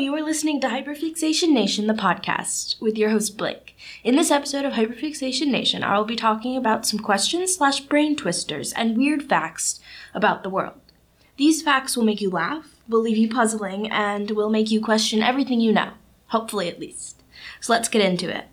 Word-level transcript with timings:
you 0.00 0.14
are 0.14 0.22
listening 0.22 0.62
to 0.62 0.66
Hyperfixation 0.66 1.50
Nation, 1.50 1.86
the 1.86 1.92
podcast, 1.92 2.80
with 2.80 2.96
your 2.96 3.10
host 3.10 3.36
Blake. 3.36 3.76
In 4.02 4.16
this 4.16 4.30
episode 4.30 4.64
of 4.64 4.72
Hyperfixation 4.72 5.48
Nation, 5.48 5.84
I 5.84 5.98
will 5.98 6.06
be 6.06 6.16
talking 6.16 6.56
about 6.56 6.86
some 6.86 7.00
questions 7.00 7.54
slash 7.54 7.80
brain 7.80 8.16
twisters 8.16 8.72
and 8.72 8.96
weird 8.96 9.22
facts 9.22 9.78
about 10.14 10.42
the 10.42 10.48
world. 10.48 10.80
These 11.36 11.60
facts 11.60 11.98
will 11.98 12.04
make 12.04 12.22
you 12.22 12.30
laugh, 12.30 12.76
will 12.88 13.02
leave 13.02 13.18
you 13.18 13.28
puzzling, 13.28 13.90
and 13.90 14.30
will 14.30 14.48
make 14.48 14.70
you 14.70 14.80
question 14.80 15.22
everything 15.22 15.60
you 15.60 15.70
know. 15.70 15.92
Hopefully, 16.28 16.70
at 16.70 16.80
least. 16.80 17.22
So 17.60 17.74
let's 17.74 17.90
get 17.90 18.00
into 18.00 18.34
it. 18.34 18.46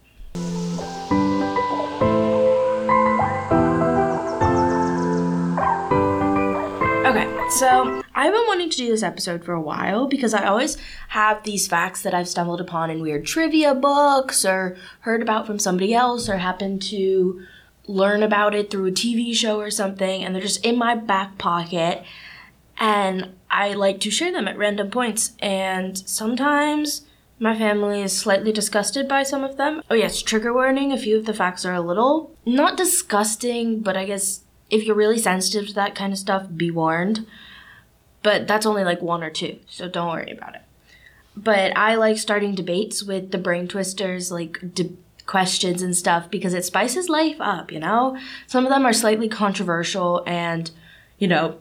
So 7.50 8.04
I've 8.14 8.34
been 8.34 8.48
wanting 8.48 8.70
to 8.70 8.78
do 8.78 8.88
this 8.88 9.04
episode 9.04 9.44
for 9.44 9.54
a 9.54 9.62
while 9.62 10.08
because 10.08 10.34
I 10.34 10.46
always 10.46 10.78
have 11.10 11.44
these 11.44 11.68
facts 11.68 12.02
that 12.04 12.14
I've 12.14 12.28
stumbled 12.28 12.62
upon 12.62 12.90
in 12.90 13.02
weird 13.02 13.26
trivia 13.26 13.74
books 13.74 14.46
or 14.46 14.78
heard 15.02 15.22
about 15.22 15.48
from 15.48 15.60
somebody 15.60 15.94
else 15.94 16.28
or 16.28 16.38
happened 16.38 16.82
to 16.84 17.42
learn 17.88 18.22
about 18.22 18.54
it 18.54 18.70
through 18.70 18.88
a 18.88 18.92
TV 18.92 19.34
show 19.34 19.60
or 19.60 19.72
something, 19.72 20.24
and 20.24 20.36
they're 20.36 20.42
just 20.42 20.66
in 20.66 20.78
my 20.78 20.96
back 20.96 21.38
pocket. 21.38 22.04
And 22.78 23.34
I 23.50 23.74
like 23.74 24.00
to 24.02 24.12
share 24.12 24.32
them 24.32 24.48
at 24.48 24.58
random 24.58 24.92
points, 24.92 25.34
and 25.40 25.98
sometimes 25.98 27.04
my 27.40 27.58
family 27.58 28.02
is 28.02 28.18
slightly 28.18 28.52
disgusted 28.52 29.08
by 29.08 29.24
some 29.24 29.44
of 29.44 29.58
them. 29.58 29.82
Oh, 29.90 29.96
yes, 29.96 30.22
trigger 30.22 30.54
warning 30.54 30.92
a 30.92 30.98
few 30.98 31.18
of 31.18 31.26
the 31.26 31.34
facts 31.34 31.66
are 31.66 31.74
a 31.74 31.82
little 31.82 32.36
not 32.46 32.78
disgusting, 32.78 33.80
but 33.80 33.96
I 33.96 34.06
guess 34.06 34.42
if 34.70 34.84
you're 34.84 34.96
really 34.96 35.18
sensitive 35.18 35.68
to 35.68 35.74
that 35.74 35.96
kind 35.96 36.14
of 36.14 36.20
stuff, 36.20 36.48
be 36.56 36.72
warned. 36.72 37.26
But 38.24 38.48
that's 38.48 38.66
only 38.66 38.84
like 38.84 39.02
one 39.02 39.24
or 39.24 39.30
two, 39.30 39.60
so 39.68 39.88
don't 39.88 40.12
worry 40.12 40.32
about 40.32 40.56
it. 40.56 40.62
But 41.36 41.78
I 41.78 41.96
like 41.96 42.18
starting 42.18 42.56
debates 42.56 43.04
with 43.04 43.32
the 43.32 43.38
brain 43.38 43.68
twisters, 43.68 44.32
like 44.32 44.74
de- 44.74 44.98
questions 45.28 45.82
and 45.82 45.96
stuff, 45.96 46.32
because 46.32 46.54
it 46.54 46.66
spices 46.66 47.10
life 47.10 47.38
up, 47.40 47.72
you 47.72 47.80
know? 47.80 48.18
Some 48.48 48.66
of 48.66 48.72
them 48.72 48.86
are 48.86 48.94
slightly 48.94 49.30
controversial 49.30 50.24
and, 50.26 50.72
you 51.20 51.28
know, 51.28 51.60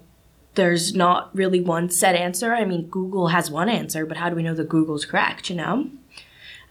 there's 0.54 0.94
not 0.94 1.34
really 1.36 1.60
one 1.60 1.90
set 1.90 2.14
answer. 2.16 2.54
I 2.54 2.64
mean, 2.64 2.86
Google 2.86 3.28
has 3.28 3.50
one 3.50 3.68
answer, 3.68 4.06
but 4.06 4.16
how 4.16 4.30
do 4.30 4.36
we 4.36 4.42
know 4.42 4.54
that 4.54 4.68
Google's 4.68 5.04
correct, 5.04 5.50
you 5.50 5.56
know? 5.56 5.90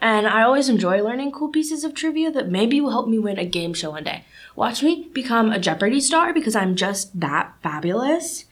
And 0.02 0.28
I 0.28 0.44
always 0.44 0.70
enjoy 0.70 1.02
learning 1.02 1.32
cool 1.32 1.50
pieces 1.50 1.84
of 1.84 1.94
trivia 1.94 2.32
that 2.32 2.50
maybe 2.50 2.80
will 2.82 2.92
help 2.92 3.08
me 3.08 3.18
win 3.18 3.40
a 3.40 3.46
game 3.46 3.74
show 3.74 3.92
one 3.92 4.04
day. 4.04 4.26
Watch 4.56 4.84
me 4.84 5.10
become 5.14 5.52
a 5.52 5.60
Jeopardy 5.60 6.00
star 6.00 6.34
because 6.34 6.56
I'm 6.56 6.76
just 6.76 7.20
that 7.20 7.54
fabulous. 7.64 8.46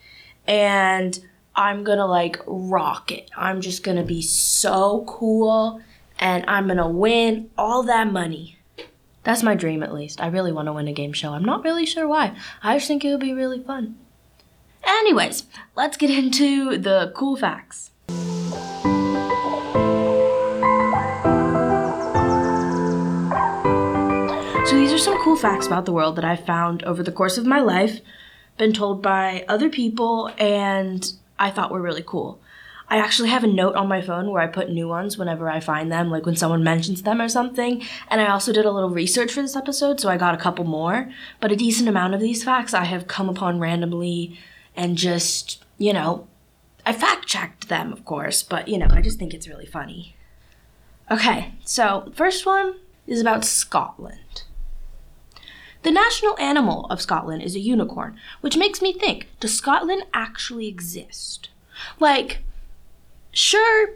And 0.47 1.19
I'm 1.55 1.83
gonna 1.83 2.08
like 2.08 2.39
rock 2.47 3.11
it. 3.11 3.30
I'm 3.38 3.61
just 3.61 3.83
gonna 3.83 4.03
be 4.03 4.22
so 4.22 5.03
cool 5.08 5.81
and 6.19 6.44
I'm 6.47 6.67
gonna 6.67 6.89
win 6.89 7.50
all 7.57 7.83
that 7.83 8.11
money. 8.11 8.57
That's 9.23 9.44
my 9.44 9.55
dream 9.55 9.83
at 9.83 9.94
least. 9.94 10.22
I 10.22 10.28
really 10.28 10.52
wanna 10.52 10.73
win 10.73 10.88
a 10.88 10.94
game 10.94 11.13
show. 11.13 11.33
I'm 11.33 11.45
not 11.45 11.63
really 11.63 11.85
sure 11.85 12.07
why. 12.07 12.35
I 12.61 12.78
just 12.78 12.88
think 12.88 13.05
it 13.05 13.11
would 13.11 13.19
be 13.19 13.33
really 13.33 13.61
fun. 13.61 13.97
Anyways, 14.85 15.45
let's 15.75 15.97
get 15.97 16.09
into 16.09 16.78
the 16.78 17.13
cool 17.16 17.38
facts. 17.38 17.91
Cool 25.23 25.35
facts 25.38 25.66
about 25.66 25.85
the 25.85 25.93
world 25.93 26.17
that 26.17 26.25
I've 26.25 26.45
found 26.45 26.83
over 26.83 27.02
the 27.02 27.11
course 27.11 27.38
of 27.38 27.45
my 27.45 27.61
life, 27.61 28.02
been 28.57 28.73
told 28.73 29.02
by 29.02 29.45
other 29.47 29.69
people, 29.69 30.29
and 30.38 31.13
I 31.39 31.49
thought 31.49 31.71
were 31.71 31.81
really 31.81 32.03
cool. 32.05 32.41
I 32.89 32.97
actually 32.97 33.29
have 33.29 33.45
a 33.45 33.47
note 33.47 33.75
on 33.75 33.88
my 33.88 34.01
phone 34.01 34.29
where 34.29 34.41
I 34.41 34.47
put 34.47 34.69
new 34.69 34.89
ones 34.89 35.17
whenever 35.17 35.50
I 35.50 35.62
find 35.62 35.89
them, 35.89 36.12
like 36.12 36.25
when 36.25 36.35
someone 36.35 36.62
mentions 36.62 37.03
them 37.03 37.22
or 37.22 37.29
something. 37.29 37.81
And 38.09 38.19
I 38.19 38.28
also 38.28 38.51
did 38.51 38.66
a 38.66 38.72
little 38.72 38.89
research 38.89 39.31
for 39.31 39.41
this 39.41 39.56
episode, 39.56 40.01
so 40.01 40.09
I 40.09 40.17
got 40.17 40.35
a 40.35 40.38
couple 40.38 40.66
more. 40.66 41.09
But 41.39 41.53
a 41.53 41.56
decent 41.56 41.88
amount 41.88 42.13
of 42.13 42.19
these 42.19 42.44
facts 42.44 42.73
I 42.73 42.83
have 42.83 43.07
come 43.07 43.29
upon 43.29 43.62
randomly 43.62 44.38
and 44.75 44.97
just, 44.97 45.63
you 45.78 45.94
know, 45.94 46.28
I 46.85 46.91
fact 46.91 47.28
checked 47.28 47.69
them, 47.69 47.94
of 47.94 48.03
course, 48.03 48.44
but 48.44 48.67
you 48.67 48.78
know, 48.78 48.88
I 48.89 49.00
just 49.00 49.19
think 49.19 49.33
it's 49.33 49.47
really 49.47 49.67
funny. 49.67 50.17
Okay, 51.09 51.53
so 51.63 52.12
first 52.13 52.45
one 52.45 52.75
is 53.07 53.22
about 53.22 53.45
Scotland. 53.45 54.44
The 55.83 55.91
national 55.91 56.39
animal 56.39 56.85
of 56.89 57.01
Scotland 57.01 57.44
is 57.44 57.55
a 57.55 57.59
unicorn, 57.59 58.17
which 58.41 58.57
makes 58.57 58.81
me 58.81 58.94
think 58.94 59.27
does 59.39 59.53
Scotland 59.53 60.03
actually 60.13 60.67
exist? 60.67 61.49
Like, 61.99 62.39
sure, 63.33 63.89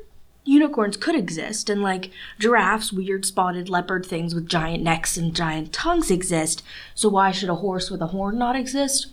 unicorns 0.43 0.97
could 0.97 1.15
exist, 1.15 1.69
and 1.69 1.81
like 1.81 2.11
giraffes, 2.39 2.91
weird 2.91 3.25
spotted 3.25 3.69
leopard 3.69 4.05
things 4.05 4.35
with 4.35 4.49
giant 4.49 4.83
necks 4.83 5.15
and 5.15 5.33
giant 5.33 5.71
tongues 5.71 6.11
exist, 6.11 6.61
so 6.93 7.07
why 7.07 7.31
should 7.31 7.49
a 7.49 7.55
horse 7.55 7.89
with 7.89 8.01
a 8.01 8.07
horn 8.07 8.37
not 8.37 8.57
exist? 8.57 9.07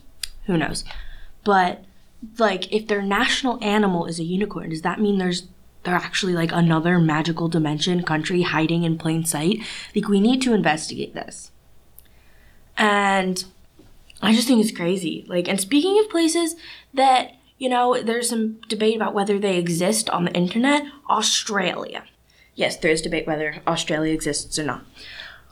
Who 0.45 0.57
knows? 0.57 0.83
But, 1.45 1.85
like, 2.37 2.71
if 2.73 2.87
their 2.87 3.01
national 3.01 3.63
animal 3.63 4.05
is 4.05 4.19
a 4.19 4.23
unicorn, 4.23 4.69
does 4.69 4.81
that 4.81 4.99
mean 4.99 5.17
there's 5.17 5.47
they're 5.83 5.95
actually 5.95 6.33
like 6.33 6.51
another 6.51 6.97
magical 6.97 7.47
dimension 7.47 8.01
country 8.01 8.41
hiding 8.41 8.83
in 8.83 8.97
plain 8.97 9.23
sight? 9.23 9.59
Like, 9.95 10.09
we 10.09 10.19
need 10.19 10.41
to 10.41 10.53
investigate 10.53 11.13
this. 11.13 11.51
And 12.77 13.43
I 14.21 14.33
just 14.33 14.47
think 14.47 14.61
it's 14.63 14.75
crazy. 14.75 15.25
Like, 15.27 15.47
and 15.47 15.59
speaking 15.59 15.99
of 15.99 16.09
places 16.09 16.55
that, 16.93 17.33
you 17.57 17.69
know, 17.69 18.01
there's 18.01 18.29
some 18.29 18.59
debate 18.67 18.95
about 18.95 19.13
whether 19.13 19.39
they 19.39 19.57
exist 19.57 20.09
on 20.09 20.25
the 20.25 20.33
internet, 20.33 20.83
Australia. 21.09 22.03
Yes, 22.55 22.77
there 22.77 22.91
is 22.91 23.01
debate 23.01 23.27
whether 23.27 23.61
Australia 23.67 24.13
exists 24.13 24.57
or 24.57 24.63
not. 24.63 24.85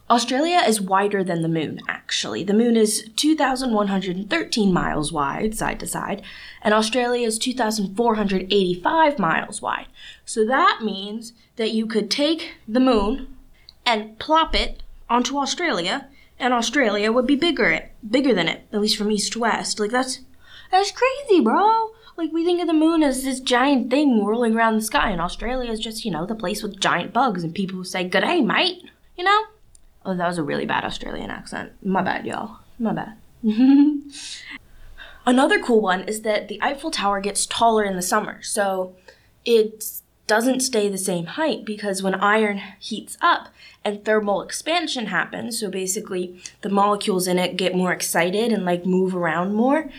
Australia 0.10 0.62
is 0.68 0.82
wider 0.82 1.24
than 1.24 1.42
the 1.42 1.48
moon, 1.48 1.80
actually. 1.88 2.44
The 2.44 2.54
moon 2.54 2.76
is 2.76 3.10
2,113 3.16 4.74
miles 4.74 5.12
wide, 5.12 5.56
side 5.56 5.80
to 5.80 5.88
side, 5.88 6.22
and 6.62 6.74
Australia 6.74 7.26
is 7.26 7.40
2,485 7.40 9.18
miles 9.18 9.62
wide. 9.62 9.88
So 10.26 10.46
that 10.46 10.82
means 10.84 11.34
that 11.56 11.72
you 11.72 11.88
could 11.88 12.12
take 12.12 12.56
the 12.68 12.82
moon 12.82 13.38
and 13.86 14.20
plop 14.20 14.54
it 14.54 14.83
onto 15.14 15.38
Australia 15.38 16.08
and 16.40 16.54
Australia 16.54 17.12
would 17.12 17.28
be 17.28 17.36
bigger 17.36 17.70
it 17.70 17.92
bigger 18.10 18.34
than 18.34 18.48
it, 18.48 18.68
at 18.74 18.82
least 18.82 18.98
from 18.98 19.12
east 19.12 19.34
to 19.34 19.40
west. 19.40 19.80
Like 19.80 19.92
that's 19.92 20.22
that's 20.72 20.92
crazy, 20.92 21.40
bro. 21.40 21.92
Like 22.18 22.32
we 22.32 22.44
think 22.44 22.60
of 22.62 22.68
the 22.68 22.74
moon 22.74 23.04
as 23.04 23.24
this 23.24 23.40
giant 23.40 23.90
thing 23.90 24.24
whirling 24.24 24.56
around 24.56 24.76
the 24.76 24.82
sky, 24.82 25.12
and 25.12 25.22
Australia 25.22 25.72
is 25.72 25.80
just, 25.80 26.04
you 26.04 26.12
know, 26.12 26.26
the 26.26 26.36
place 26.36 26.62
with 26.62 26.80
giant 26.80 27.14
bugs 27.14 27.44
and 27.44 27.54
people 27.56 27.78
who 27.78 27.84
say, 27.84 28.04
Good 28.04 28.22
day, 28.22 28.42
mate, 28.42 28.84
you 29.18 29.24
know? 29.24 29.44
Oh, 30.06 30.16
that 30.16 30.28
was 30.28 30.38
a 30.38 30.44
really 30.44 30.66
bad 30.66 30.84
Australian 30.84 31.30
accent. 31.30 31.72
My 31.84 32.02
bad, 32.02 32.26
y'all. 32.26 32.58
My 32.78 32.94
bad. 32.94 33.18
Another 35.26 35.60
cool 35.60 35.82
one 35.82 36.02
is 36.02 36.22
that 36.22 36.50
the 36.50 36.62
Eiffel 36.62 36.92
Tower 36.92 37.22
gets 37.22 37.46
taller 37.46 37.84
in 37.84 37.96
the 37.96 38.02
summer. 38.02 38.42
So 38.42 38.96
it's 39.46 40.03
doesn't 40.26 40.62
stay 40.62 40.88
the 40.88 40.98
same 40.98 41.26
height 41.26 41.66
because 41.66 42.02
when 42.02 42.16
iron 42.16 42.62
heats 42.80 43.18
up 43.22 43.50
and 43.84 44.04
thermal 44.04 44.42
expansion 44.42 45.08
happens, 45.08 45.60
so 45.60 45.70
basically 45.70 46.42
the 46.62 46.70
molecules 46.70 47.28
in 47.28 47.38
it 47.38 47.58
get 47.58 47.76
more 47.76 47.92
excited 47.92 48.52
and 48.52 48.66
like 48.66 48.86
move 48.86 49.16
around 49.16 49.54
more, 49.54 49.90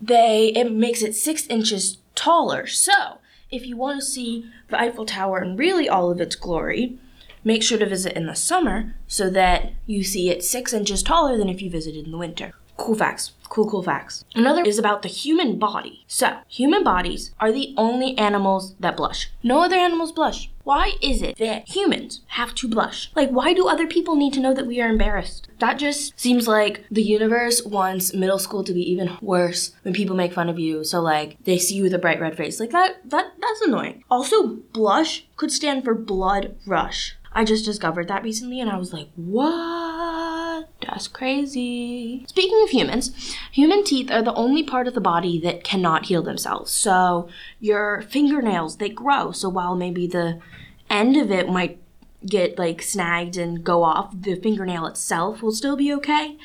they 0.00 0.48
it 0.48 0.72
makes 0.72 1.02
it 1.02 1.14
six 1.14 1.46
inches 1.46 1.98
taller. 2.14 2.66
So 2.66 3.18
if 3.50 3.66
you 3.66 3.76
want 3.76 4.00
to 4.00 4.06
see 4.06 4.50
the 4.68 4.80
Eiffel 4.80 5.06
Tower 5.06 5.42
in 5.42 5.56
really 5.56 5.88
all 5.88 6.10
of 6.10 6.20
its 6.20 6.34
glory, 6.34 6.98
make 7.44 7.62
sure 7.62 7.78
to 7.78 7.88
visit 7.88 8.16
in 8.16 8.26
the 8.26 8.34
summer 8.34 8.96
so 9.06 9.30
that 9.30 9.72
you 9.86 10.02
see 10.02 10.30
it 10.30 10.42
six 10.42 10.72
inches 10.72 11.02
taller 11.02 11.36
than 11.36 11.48
if 11.48 11.62
you 11.62 11.70
visited 11.70 12.04
in 12.04 12.10
the 12.10 12.18
winter. 12.18 12.54
Cool 12.76 12.94
facts. 12.94 13.32
Cool, 13.48 13.70
cool 13.70 13.82
facts. 13.82 14.24
Another 14.34 14.62
is 14.62 14.78
about 14.78 15.02
the 15.02 15.08
human 15.08 15.58
body. 15.58 16.04
So, 16.06 16.38
human 16.48 16.82
bodies 16.82 17.32
are 17.40 17.52
the 17.52 17.74
only 17.76 18.16
animals 18.18 18.74
that 18.80 18.96
blush. 18.96 19.30
No 19.42 19.62
other 19.62 19.76
animals 19.76 20.12
blush. 20.12 20.50
Why 20.64 20.94
is 21.00 21.22
it 21.22 21.36
that 21.38 21.68
humans 21.68 22.22
have 22.26 22.52
to 22.56 22.68
blush? 22.68 23.12
Like, 23.14 23.30
why 23.30 23.54
do 23.54 23.68
other 23.68 23.86
people 23.86 24.16
need 24.16 24.32
to 24.32 24.40
know 24.40 24.52
that 24.52 24.66
we 24.66 24.80
are 24.80 24.88
embarrassed? 24.88 25.48
That 25.60 25.78
just 25.78 26.18
seems 26.18 26.48
like 26.48 26.84
the 26.90 27.04
universe 27.04 27.64
wants 27.64 28.12
middle 28.12 28.40
school 28.40 28.64
to 28.64 28.72
be 28.72 28.82
even 28.90 29.16
worse 29.22 29.70
when 29.82 29.94
people 29.94 30.16
make 30.16 30.32
fun 30.32 30.48
of 30.48 30.58
you. 30.58 30.82
So, 30.82 31.00
like, 31.00 31.36
they 31.44 31.56
see 31.58 31.76
you 31.76 31.84
with 31.84 31.94
a 31.94 31.98
bright 31.98 32.20
red 32.20 32.36
face. 32.36 32.58
Like, 32.58 32.70
that, 32.70 32.96
that, 33.08 33.32
that's 33.40 33.60
annoying. 33.60 34.02
Also, 34.10 34.56
blush 34.72 35.28
could 35.36 35.52
stand 35.52 35.84
for 35.84 35.94
blood 35.94 36.56
rush. 36.66 37.15
I 37.36 37.44
just 37.44 37.66
discovered 37.66 38.08
that 38.08 38.22
recently 38.22 38.60
and 38.60 38.70
I 38.70 38.78
was 38.78 38.94
like, 38.94 39.10
what? 39.14 40.70
That's 40.80 41.06
crazy. 41.06 42.24
Speaking 42.26 42.62
of 42.62 42.70
humans, 42.70 43.36
human 43.52 43.84
teeth 43.84 44.10
are 44.10 44.22
the 44.22 44.32
only 44.32 44.62
part 44.62 44.88
of 44.88 44.94
the 44.94 45.02
body 45.02 45.38
that 45.40 45.62
cannot 45.62 46.06
heal 46.06 46.22
themselves. 46.22 46.72
So 46.72 47.28
your 47.60 48.00
fingernails, 48.08 48.78
they 48.78 48.88
grow. 48.88 49.32
So 49.32 49.50
while 49.50 49.76
maybe 49.76 50.06
the 50.06 50.40
end 50.88 51.18
of 51.18 51.30
it 51.30 51.46
might 51.50 51.78
get 52.24 52.58
like 52.58 52.80
snagged 52.80 53.36
and 53.36 53.62
go 53.62 53.82
off, 53.82 54.14
the 54.18 54.36
fingernail 54.36 54.86
itself 54.86 55.42
will 55.42 55.52
still 55.52 55.76
be 55.76 55.92
okay. 55.92 56.38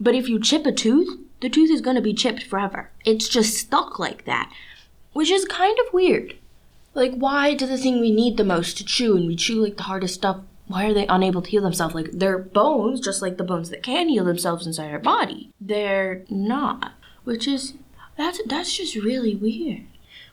But 0.00 0.14
if 0.14 0.26
you 0.26 0.40
chip 0.40 0.64
a 0.64 0.72
tooth, 0.72 1.18
the 1.42 1.50
tooth 1.50 1.70
is 1.70 1.82
going 1.82 1.96
to 1.96 2.02
be 2.02 2.14
chipped 2.14 2.44
forever. 2.44 2.90
It's 3.04 3.28
just 3.28 3.58
stuck 3.58 3.98
like 3.98 4.24
that, 4.24 4.50
which 5.12 5.30
is 5.30 5.44
kind 5.44 5.76
of 5.86 5.92
weird. 5.92 6.36
Like, 6.94 7.14
why 7.14 7.54
do 7.54 7.66
the 7.66 7.78
thing 7.78 8.00
we 8.00 8.10
need 8.10 8.36
the 8.36 8.44
most 8.44 8.76
to 8.78 8.84
chew 8.84 9.16
and 9.16 9.26
we 9.26 9.36
chew 9.36 9.62
like 9.62 9.76
the 9.76 9.84
hardest 9.84 10.14
stuff? 10.14 10.40
Why 10.66 10.86
are 10.86 10.94
they 10.94 11.06
unable 11.06 11.42
to 11.42 11.50
heal 11.50 11.62
themselves? 11.62 11.94
Like, 11.94 12.12
their 12.12 12.38
bones, 12.38 13.00
just 13.00 13.22
like 13.22 13.36
the 13.36 13.44
bones 13.44 13.70
that 13.70 13.82
can 13.82 14.08
heal 14.08 14.24
themselves 14.24 14.66
inside 14.66 14.90
our 14.90 14.98
body, 14.98 15.50
they're 15.60 16.24
not. 16.28 16.92
Which 17.24 17.46
is, 17.48 17.74
that's, 18.16 18.40
that's 18.46 18.76
just 18.76 18.94
really 18.94 19.34
weird. 19.34 19.86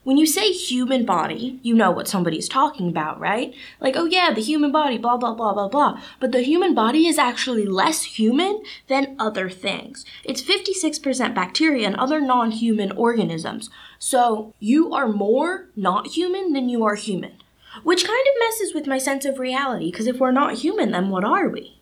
When 0.08 0.16
you 0.16 0.26
say 0.26 0.54
human 0.54 1.04
body, 1.06 1.60
you 1.64 1.76
know 1.76 1.92
what 1.92 2.08
somebody's 2.08 2.48
talking 2.48 2.88
about, 2.88 3.20
right? 3.20 3.54
Like, 3.82 3.98
oh 3.98 4.06
yeah, 4.06 4.32
the 4.34 4.40
human 4.42 4.72
body, 4.72 4.98
blah, 4.98 5.18
blah, 5.18 5.34
blah, 5.34 5.54
blah, 5.54 5.68
blah. 5.68 6.02
But 6.22 6.32
the 6.32 6.44
human 6.44 6.74
body 6.74 7.08
is 7.08 7.18
actually 7.18 7.66
less 7.66 8.04
human 8.04 8.64
than 8.88 9.18
other 9.20 9.50
things. 9.50 10.06
It's 10.24 10.42
56% 10.42 11.36
bacteria 11.36 11.86
and 11.86 11.98
other 11.98 12.22
non 12.22 12.52
human 12.52 12.94
organisms. 12.94 13.70
So 14.00 14.54
you 14.62 14.94
are 14.94 15.10
more 15.10 15.68
not 15.76 16.08
human 16.08 16.54
than 16.54 16.70
you 16.70 16.86
are 16.86 16.96
human. 16.96 17.34
Which 17.84 18.08
kind 18.08 18.28
of 18.28 18.40
messes 18.40 18.74
with 18.74 18.88
my 18.88 19.00
sense 19.00 19.26
of 19.26 19.40
reality, 19.40 19.92
because 19.92 20.08
if 20.08 20.22
we're 20.22 20.32
not 20.32 20.60
human, 20.60 20.92
then 20.92 21.10
what 21.10 21.26
are 21.26 21.50
we? 21.50 21.82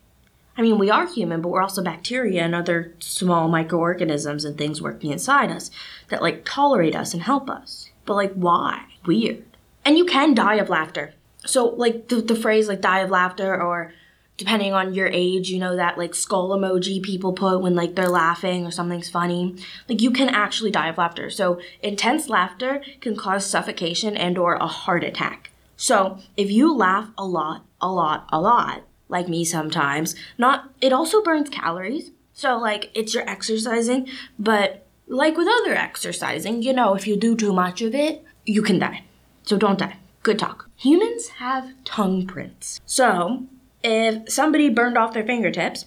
I 0.58 0.62
mean, 0.62 0.78
we 0.78 0.90
are 0.90 1.06
human, 1.06 1.42
but 1.42 1.50
we're 1.50 1.62
also 1.62 1.80
bacteria 1.80 2.42
and 2.42 2.56
other 2.56 2.92
small 2.98 3.46
microorganisms 3.46 4.44
and 4.44 4.58
things 4.58 4.82
working 4.82 5.12
inside 5.12 5.52
us 5.52 5.70
that 6.08 6.22
like 6.22 6.44
tolerate 6.44 6.96
us 6.96 7.14
and 7.14 7.22
help 7.22 7.48
us. 7.48 7.92
But 8.06 8.14
like, 8.14 8.32
why? 8.34 8.84
Weird. 9.04 9.44
And 9.84 9.98
you 9.98 10.04
can 10.04 10.34
die 10.34 10.56
of 10.56 10.68
laughter. 10.68 11.14
So 11.44 11.66
like 11.66 12.08
the, 12.08 12.16
the 12.16 12.34
phrase 12.34 12.68
like 12.68 12.80
die 12.80 13.00
of 13.00 13.10
laughter 13.10 13.60
or 13.60 13.92
depending 14.36 14.72
on 14.72 14.94
your 14.94 15.08
age, 15.08 15.48
you 15.48 15.58
know 15.58 15.76
that 15.76 15.96
like 15.96 16.14
skull 16.14 16.50
emoji 16.50 17.02
people 17.02 17.32
put 17.32 17.60
when 17.60 17.74
like 17.74 17.94
they're 17.94 18.08
laughing 18.08 18.66
or 18.66 18.70
something's 18.70 19.08
funny. 19.08 19.56
Like 19.88 20.00
you 20.00 20.10
can 20.10 20.28
actually 20.28 20.70
die 20.70 20.88
of 20.88 20.98
laughter. 20.98 21.30
So 21.30 21.60
intense 21.82 22.28
laughter 22.28 22.82
can 23.00 23.16
cause 23.16 23.46
suffocation 23.46 24.16
and 24.16 24.36
or 24.36 24.54
a 24.54 24.66
heart 24.66 25.04
attack. 25.04 25.50
So 25.76 26.18
if 26.36 26.50
you 26.50 26.74
laugh 26.74 27.10
a 27.16 27.24
lot, 27.24 27.64
a 27.80 27.90
lot, 27.90 28.26
a 28.30 28.40
lot, 28.40 28.82
like 29.08 29.28
me 29.28 29.44
sometimes, 29.44 30.14
not 30.36 30.70
it 30.80 30.92
also 30.92 31.22
burns 31.22 31.48
calories. 31.48 32.10
So 32.32 32.58
like 32.58 32.90
it's 32.94 33.14
your 33.14 33.28
exercising, 33.28 34.08
but 34.38 34.85
like 35.06 35.36
with 35.36 35.48
other 35.48 35.74
exercising, 35.74 36.62
you 36.62 36.72
know, 36.72 36.94
if 36.94 37.06
you 37.06 37.16
do 37.16 37.36
too 37.36 37.52
much 37.52 37.82
of 37.82 37.94
it, 37.94 38.24
you 38.44 38.62
can 38.62 38.78
die. 38.78 39.04
So 39.44 39.56
don't 39.56 39.78
die. 39.78 39.98
Good 40.22 40.38
talk. 40.38 40.68
Humans 40.76 41.28
have 41.28 41.72
tongue 41.84 42.26
prints. 42.26 42.80
So 42.84 43.46
if 43.82 44.30
somebody 44.30 44.68
burned 44.68 44.98
off 44.98 45.14
their 45.14 45.24
fingertips 45.24 45.86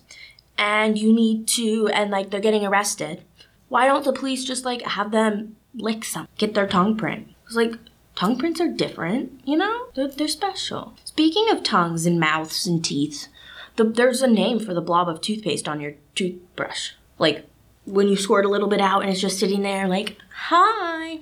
and 0.57 0.97
you 0.97 1.13
need 1.13 1.47
to, 1.49 1.89
and 1.93 2.11
like 2.11 2.29
they're 2.29 2.39
getting 2.39 2.65
arrested, 2.65 3.23
why 3.67 3.85
don't 3.85 4.05
the 4.05 4.13
police 4.13 4.45
just 4.45 4.65
like 4.65 4.81
have 4.83 5.11
them 5.11 5.57
lick 5.75 6.05
some, 6.05 6.27
get 6.37 6.53
their 6.53 6.67
tongue 6.67 6.97
print? 6.97 7.27
Because 7.43 7.57
like 7.57 7.73
tongue 8.15 8.37
prints 8.37 8.61
are 8.61 8.69
different, 8.69 9.41
you 9.45 9.57
know? 9.57 9.87
They're, 9.95 10.07
they're 10.07 10.27
special. 10.27 10.93
Speaking 11.03 11.49
of 11.51 11.63
tongues 11.63 12.05
and 12.05 12.19
mouths 12.19 12.65
and 12.65 12.83
teeth, 12.83 13.27
the, 13.75 13.83
there's 13.83 14.21
a 14.21 14.27
name 14.27 14.59
for 14.59 14.73
the 14.73 14.81
blob 14.81 15.07
of 15.09 15.21
toothpaste 15.21 15.67
on 15.67 15.81
your 15.81 15.93
toothbrush. 16.15 16.91
Like 17.17 17.45
when 17.89 18.07
you 18.07 18.15
squirt 18.15 18.45
a 18.45 18.49
little 18.49 18.67
bit 18.67 18.81
out 18.81 19.01
and 19.01 19.09
it's 19.09 19.21
just 19.21 19.39
sitting 19.39 19.61
there 19.61 19.87
like, 19.87 20.17
hi. 20.33 21.19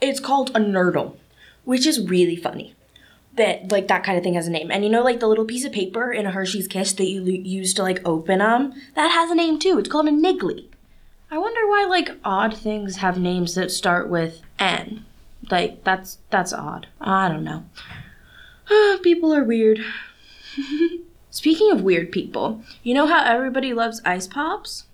It's 0.00 0.20
called 0.20 0.50
a 0.50 0.60
nurdle, 0.60 1.16
which 1.64 1.86
is 1.86 2.08
really 2.08 2.36
funny. 2.36 2.74
That 3.36 3.72
like 3.72 3.88
that 3.88 4.04
kind 4.04 4.16
of 4.16 4.22
thing 4.22 4.34
has 4.34 4.46
a 4.46 4.50
name. 4.50 4.70
And 4.70 4.84
you 4.84 4.90
know 4.90 5.02
like 5.02 5.20
the 5.20 5.26
little 5.26 5.44
piece 5.44 5.64
of 5.64 5.72
paper 5.72 6.12
in 6.12 6.26
a 6.26 6.30
Hershey's 6.30 6.68
Kiss 6.68 6.92
that 6.94 7.08
you 7.08 7.22
use 7.24 7.74
to 7.74 7.82
like 7.82 8.00
open 8.04 8.38
them? 8.38 8.74
That 8.94 9.10
has 9.10 9.30
a 9.30 9.34
name 9.34 9.58
too. 9.58 9.78
It's 9.78 9.88
called 9.88 10.06
a 10.06 10.12
niggly. 10.12 10.66
I 11.30 11.38
wonder 11.38 11.66
why 11.66 11.86
like 11.88 12.16
odd 12.24 12.56
things 12.56 12.96
have 12.98 13.18
names 13.18 13.56
that 13.56 13.72
start 13.72 14.08
with 14.08 14.40
N. 14.58 15.04
Like 15.50 15.82
that's 15.82 16.18
that's 16.30 16.52
odd. 16.52 16.86
I 17.00 17.28
don't 17.28 17.42
know. 17.42 17.64
people 19.02 19.34
are 19.34 19.42
weird. 19.42 19.80
Speaking 21.30 21.72
of 21.72 21.82
weird 21.82 22.12
people, 22.12 22.62
you 22.84 22.94
know 22.94 23.06
how 23.06 23.24
everybody 23.24 23.74
loves 23.74 24.00
ice 24.04 24.28
pops? 24.28 24.84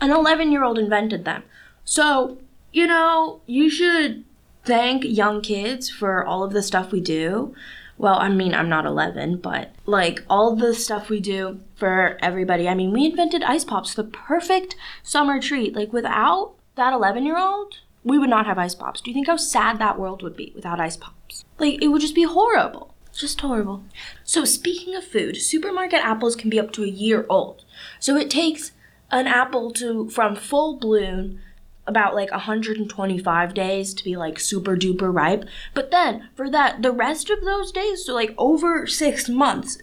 An 0.00 0.10
11 0.10 0.52
year 0.52 0.64
old 0.64 0.78
invented 0.78 1.24
them. 1.24 1.42
So, 1.84 2.38
you 2.72 2.86
know, 2.86 3.40
you 3.46 3.70
should 3.70 4.24
thank 4.64 5.04
young 5.04 5.40
kids 5.40 5.88
for 5.88 6.24
all 6.24 6.44
of 6.44 6.52
the 6.52 6.62
stuff 6.62 6.92
we 6.92 7.00
do. 7.00 7.54
Well, 7.96 8.18
I 8.18 8.28
mean, 8.28 8.54
I'm 8.54 8.68
not 8.68 8.86
11, 8.86 9.38
but 9.38 9.72
like 9.84 10.22
all 10.30 10.54
the 10.54 10.72
stuff 10.72 11.08
we 11.08 11.18
do 11.20 11.60
for 11.74 12.16
everybody. 12.20 12.68
I 12.68 12.74
mean, 12.74 12.92
we 12.92 13.06
invented 13.06 13.42
ice 13.42 13.64
pops, 13.64 13.94
the 13.94 14.04
perfect 14.04 14.76
summer 15.02 15.40
treat. 15.40 15.74
Like, 15.74 15.92
without 15.92 16.54
that 16.76 16.92
11 16.92 17.26
year 17.26 17.38
old, 17.38 17.78
we 18.04 18.18
would 18.18 18.30
not 18.30 18.46
have 18.46 18.58
ice 18.58 18.76
pops. 18.76 19.00
Do 19.00 19.10
you 19.10 19.14
think 19.14 19.26
how 19.26 19.36
sad 19.36 19.78
that 19.78 19.98
world 19.98 20.22
would 20.22 20.36
be 20.36 20.52
without 20.54 20.80
ice 20.80 20.96
pops? 20.96 21.44
Like, 21.58 21.82
it 21.82 21.88
would 21.88 22.00
just 22.00 22.14
be 22.14 22.22
horrible. 22.22 22.94
Just 23.12 23.40
horrible. 23.40 23.82
So, 24.22 24.44
speaking 24.44 24.94
of 24.94 25.04
food, 25.04 25.36
supermarket 25.36 26.04
apples 26.04 26.36
can 26.36 26.50
be 26.50 26.60
up 26.60 26.70
to 26.74 26.84
a 26.84 26.88
year 26.88 27.26
old. 27.28 27.64
So, 27.98 28.16
it 28.16 28.30
takes 28.30 28.70
an 29.10 29.26
apple 29.26 29.72
to 29.72 30.08
from 30.10 30.36
full 30.36 30.76
bloom 30.76 31.40
about 31.86 32.14
like 32.14 32.30
125 32.30 33.54
days 33.54 33.94
to 33.94 34.04
be 34.04 34.16
like 34.16 34.38
super 34.38 34.76
duper 34.76 35.12
ripe. 35.12 35.44
But 35.74 35.90
then 35.90 36.28
for 36.36 36.50
that, 36.50 36.82
the 36.82 36.92
rest 36.92 37.30
of 37.30 37.40
those 37.40 37.72
days, 37.72 38.04
so 38.04 38.14
like 38.14 38.34
over 38.36 38.86
six 38.86 39.28
months, 39.28 39.78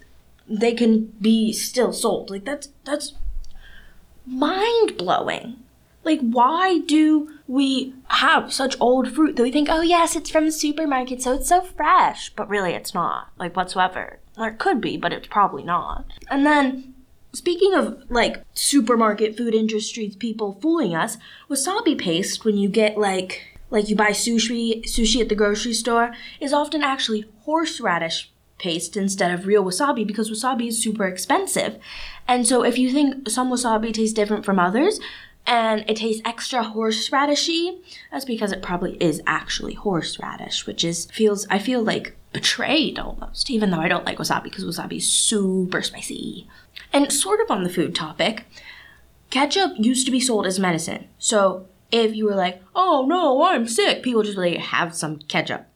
they 0.48 0.74
can 0.74 1.06
be 1.19 1.51
still 1.51 1.92
sold. 1.92 2.30
Like 2.30 2.45
that's 2.45 2.69
that's 2.86 3.13
mind 4.25 4.98
blowing. 4.98 5.57
Like 6.04 6.19
why 6.22 6.80
do 6.80 7.31
we 7.48 7.95
have 8.07 8.54
such 8.54 8.80
old 8.80 9.12
fruit 9.12 9.36
that 9.36 9.44
we 9.44 9.51
think, 9.51 9.68
oh 9.72 9.81
yes, 9.81 10.16
it's 10.16 10.30
from 10.30 10.45
the 10.45 10.51
supermarket, 10.51 11.22
so 11.22 11.33
it's 11.33 11.50
so 11.50 11.62
fresh, 11.62 12.30
but 12.36 12.50
really 12.50 12.74
it's 12.74 12.94
not, 12.94 13.30
like 13.39 13.56
whatsoever. 13.56 14.19
Or 14.38 14.50
it 14.50 14.60
could 14.60 14.81
be, 14.81 14.98
but 14.98 15.13
it's 15.13 15.27
probably 15.27 15.63
not. 15.63 16.06
And 16.30 16.45
then 16.45 16.94
Speaking 17.35 17.73
of 17.73 18.09
like 18.09 18.43
supermarket 18.53 19.35
food 19.35 19.53
industries 19.53 20.15
people 20.15 20.57
fooling 20.61 20.95
us, 20.95 21.17
wasabi 21.49 21.97
paste 21.97 22.45
when 22.45 22.57
you 22.57 22.69
get 22.69 22.97
like 22.97 23.41
like 23.69 23.89
you 23.89 23.95
buy 23.95 24.11
sushi 24.11 24.83
sushi 24.85 25.19
at 25.19 25.27
the 25.27 25.35
grocery 25.35 25.73
store 25.73 26.13
is 26.39 26.53
often 26.53 26.81
actually 26.81 27.25
horseradish 27.41 28.31
paste 28.57 28.95
instead 28.95 29.31
of 29.31 29.45
real 29.45 29.65
wasabi 29.65 30.07
because 30.07 30.31
wasabi 30.31 30.69
is 30.69 30.81
super 30.81 31.05
expensive. 31.05 31.77
And 32.25 32.47
so 32.47 32.63
if 32.63 32.77
you 32.77 32.93
think 32.93 33.29
some 33.29 33.51
wasabi 33.51 33.93
tastes 33.93 34.13
different 34.13 34.45
from 34.45 34.57
others 34.57 35.01
and 35.45 35.83
it 35.89 35.98
tastes 35.98 36.21
extra 36.24 36.63
horseradishy, 36.63 37.79
that's 38.13 38.24
because 38.24 38.53
it 38.53 38.62
probably 38.62 38.95
is 39.01 39.21
actually 39.27 39.74
horseradish, 39.74 40.65
which 40.65 40.86
is 40.86 41.05
feels 41.12 41.45
I 41.50 41.60
feel 41.60 41.83
like 41.83 42.15
betrayed 42.31 42.98
almost, 42.98 43.50
even 43.50 43.71
though 43.71 43.79
I 43.79 43.89
don't 43.89 44.05
like 44.05 44.19
wasabi 44.19 44.43
because 44.43 44.63
wasabi 44.63 44.98
is 44.98 45.07
super 45.07 45.81
spicy. 45.81 46.48
And 46.94 47.12
sort 47.12 47.42
of 47.42 47.51
on 47.51 47.63
the 47.63 47.70
food 47.70 47.94
topic, 47.96 48.46
ketchup 49.30 49.74
used 49.77 50.06
to 50.06 50.12
be 50.12 50.20
sold 50.20 50.46
as 50.46 50.60
medicine. 50.60 51.08
So 51.20 51.68
if 51.92 52.15
you 52.15 52.25
were 52.25 52.36
like, 52.36 52.62
oh 52.75 53.06
no, 53.08 53.44
I'm 53.44 53.68
sick, 53.68 54.04
people 54.04 54.24
just 54.24 54.38
like 54.38 54.58
have 54.58 54.96
some 54.96 55.20
ketchup. 55.20 55.68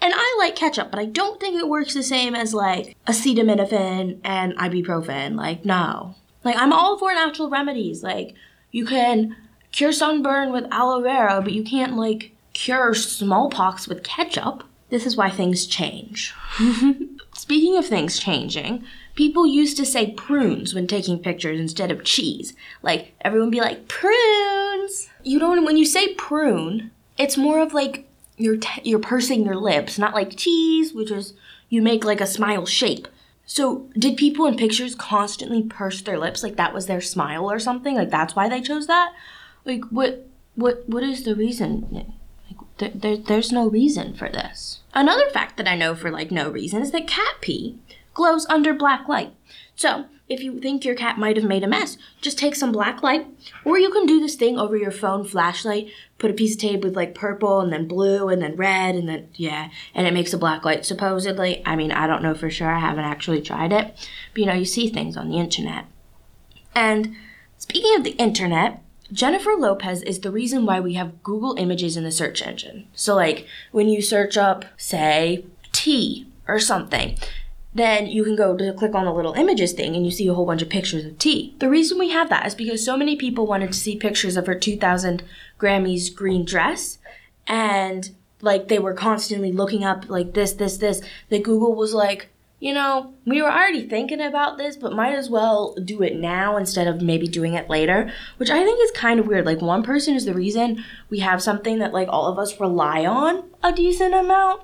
And 0.00 0.12
I 0.14 0.36
like 0.38 0.56
ketchup, 0.56 0.90
but 0.90 0.98
I 1.00 1.06
don't 1.06 1.40
think 1.40 1.56
it 1.56 1.68
works 1.68 1.94
the 1.94 2.02
same 2.02 2.34
as 2.34 2.52
like 2.52 2.96
acetaminophen 3.06 4.18
and 4.24 4.56
ibuprofen. 4.56 5.36
Like, 5.36 5.64
no. 5.64 6.16
Like, 6.44 6.56
I'm 6.56 6.72
all 6.72 6.98
for 6.98 7.12
natural 7.12 7.48
remedies. 7.48 8.02
Like, 8.02 8.34
you 8.72 8.84
can 8.84 9.36
cure 9.70 9.92
sunburn 9.92 10.52
with 10.52 10.66
aloe 10.72 11.02
vera, 11.02 11.40
but 11.40 11.52
you 11.52 11.62
can't 11.62 11.96
like 11.96 12.32
cure 12.52 12.94
smallpox 12.94 13.86
with 13.86 14.02
ketchup. 14.02 14.64
This 14.90 15.06
is 15.06 15.16
why 15.16 15.30
things 15.30 15.66
change. 15.66 16.34
Speaking 17.34 17.76
of 17.78 17.86
things 17.86 18.18
changing, 18.18 18.84
People 19.14 19.46
used 19.46 19.76
to 19.76 19.84
say 19.84 20.12
prunes 20.12 20.74
when 20.74 20.86
taking 20.86 21.18
pictures 21.18 21.60
instead 21.60 21.90
of 21.90 22.04
cheese. 22.04 22.54
Like 22.82 23.14
everyone 23.20 23.50
be 23.50 23.60
like 23.60 23.88
prunes. 23.88 25.08
You 25.22 25.38
don't 25.38 25.64
when 25.64 25.76
you 25.76 25.84
say 25.84 26.14
prune, 26.14 26.90
it's 27.18 27.36
more 27.36 27.60
of 27.60 27.74
like 27.74 28.08
you're 28.36 28.56
t- 28.56 28.82
you're 28.84 28.98
pursing 28.98 29.44
your 29.44 29.56
lips, 29.56 29.98
not 29.98 30.14
like 30.14 30.36
cheese, 30.36 30.92
which 30.92 31.10
is 31.10 31.34
you 31.68 31.82
make 31.82 32.04
like 32.04 32.20
a 32.20 32.26
smile 32.26 32.66
shape. 32.66 33.06
So, 33.44 33.88
did 33.98 34.16
people 34.16 34.46
in 34.46 34.56
pictures 34.56 34.94
constantly 34.94 35.62
purse 35.62 36.00
their 36.00 36.18
lips 36.18 36.42
like 36.42 36.56
that 36.56 36.72
was 36.72 36.86
their 36.86 37.00
smile 37.00 37.50
or 37.50 37.58
something? 37.58 37.96
Like 37.96 38.10
that's 38.10 38.34
why 38.34 38.48
they 38.48 38.60
chose 38.60 38.86
that? 38.86 39.12
Like 39.64 39.84
what 39.90 40.26
what 40.54 40.88
what 40.88 41.02
is 41.02 41.24
the 41.24 41.34
reason? 41.34 41.86
Like 41.92 42.58
there, 42.78 42.90
there 42.94 43.16
there's 43.16 43.52
no 43.52 43.68
reason 43.68 44.14
for 44.14 44.28
this. 44.28 44.80
Another 44.94 45.28
fact 45.30 45.56
that 45.56 45.68
I 45.68 45.76
know 45.76 45.94
for 45.94 46.10
like 46.10 46.30
no 46.30 46.50
reason 46.50 46.82
is 46.82 46.92
that 46.92 47.06
cat 47.06 47.36
pee 47.40 47.78
glows 48.14 48.46
under 48.46 48.74
black 48.74 49.08
light. 49.08 49.34
So, 49.74 50.06
if 50.28 50.42
you 50.42 50.60
think 50.60 50.84
your 50.84 50.94
cat 50.94 51.18
might 51.18 51.36
have 51.36 51.44
made 51.44 51.64
a 51.64 51.68
mess, 51.68 51.98
just 52.20 52.38
take 52.38 52.54
some 52.54 52.72
black 52.72 53.02
light, 53.02 53.26
or 53.64 53.78
you 53.78 53.90
can 53.90 54.06
do 54.06 54.18
this 54.18 54.34
thing 54.34 54.58
over 54.58 54.76
your 54.76 54.90
phone 54.90 55.24
flashlight. 55.24 55.90
Put 56.18 56.30
a 56.30 56.34
piece 56.34 56.54
of 56.54 56.60
tape 56.60 56.82
with 56.82 56.96
like 56.96 57.14
purple 57.14 57.60
and 57.60 57.72
then 57.72 57.86
blue 57.86 58.28
and 58.28 58.40
then 58.40 58.56
red 58.56 58.94
and 58.94 59.08
then, 59.08 59.28
yeah, 59.34 59.70
and 59.94 60.06
it 60.06 60.14
makes 60.14 60.32
a 60.32 60.38
black 60.38 60.64
light 60.64 60.86
supposedly. 60.86 61.62
I 61.66 61.76
mean, 61.76 61.92
I 61.92 62.06
don't 62.06 62.22
know 62.22 62.34
for 62.34 62.48
sure, 62.48 62.70
I 62.70 62.78
haven't 62.78 63.04
actually 63.04 63.42
tried 63.42 63.72
it, 63.72 64.08
but 64.32 64.40
you 64.40 64.46
know, 64.46 64.54
you 64.54 64.64
see 64.64 64.88
things 64.88 65.16
on 65.16 65.28
the 65.28 65.38
internet. 65.38 65.84
And 66.74 67.14
speaking 67.58 67.94
of 67.96 68.04
the 68.04 68.12
internet, 68.12 68.82
Jennifer 69.12 69.52
Lopez 69.58 70.00
is 70.02 70.20
the 70.20 70.30
reason 70.30 70.64
why 70.64 70.80
we 70.80 70.94
have 70.94 71.22
Google 71.22 71.56
Images 71.58 71.98
in 71.98 72.04
the 72.04 72.12
search 72.12 72.40
engine. 72.40 72.86
So, 72.94 73.14
like, 73.14 73.46
when 73.70 73.88
you 73.88 74.00
search 74.00 74.38
up, 74.38 74.64
say, 74.78 75.44
tea 75.72 76.26
or 76.48 76.58
something, 76.58 77.18
then 77.74 78.06
you 78.06 78.22
can 78.24 78.36
go 78.36 78.56
to 78.56 78.72
click 78.74 78.94
on 78.94 79.04
the 79.04 79.12
little 79.12 79.32
images 79.34 79.72
thing 79.72 79.96
and 79.96 80.04
you 80.04 80.10
see 80.10 80.28
a 80.28 80.34
whole 80.34 80.46
bunch 80.46 80.62
of 80.62 80.68
pictures 80.68 81.04
of 81.04 81.18
tea. 81.18 81.54
The 81.58 81.70
reason 81.70 81.98
we 81.98 82.10
have 82.10 82.28
that 82.28 82.46
is 82.46 82.54
because 82.54 82.84
so 82.84 82.96
many 82.96 83.16
people 83.16 83.46
wanted 83.46 83.68
to 83.68 83.78
see 83.78 83.96
pictures 83.96 84.36
of 84.36 84.46
her 84.46 84.54
2000 84.54 85.22
Grammys 85.58 86.14
green 86.14 86.44
dress 86.44 86.98
and 87.46 88.10
like 88.40 88.68
they 88.68 88.78
were 88.78 88.94
constantly 88.94 89.52
looking 89.52 89.84
up 89.84 90.08
like 90.08 90.34
this, 90.34 90.52
this, 90.52 90.76
this, 90.78 91.00
that 91.30 91.44
Google 91.44 91.74
was 91.74 91.94
like, 91.94 92.28
you 92.62 92.72
know, 92.72 93.12
we 93.26 93.42
were 93.42 93.50
already 93.50 93.88
thinking 93.88 94.20
about 94.20 94.56
this, 94.56 94.76
but 94.76 94.92
might 94.92 95.14
as 95.14 95.28
well 95.28 95.74
do 95.74 96.00
it 96.02 96.14
now 96.14 96.56
instead 96.56 96.86
of 96.86 97.02
maybe 97.02 97.26
doing 97.26 97.54
it 97.54 97.68
later, 97.68 98.12
which 98.36 98.50
I 98.50 98.62
think 98.62 98.78
is 98.80 98.92
kind 98.92 99.18
of 99.18 99.26
weird. 99.26 99.44
Like, 99.44 99.60
one 99.60 99.82
person 99.82 100.14
is 100.14 100.26
the 100.26 100.32
reason 100.32 100.84
we 101.10 101.18
have 101.18 101.42
something 101.42 101.80
that, 101.80 101.92
like, 101.92 102.06
all 102.08 102.26
of 102.26 102.38
us 102.38 102.60
rely 102.60 103.04
on 103.04 103.50
a 103.64 103.72
decent 103.72 104.14
amount. 104.14 104.62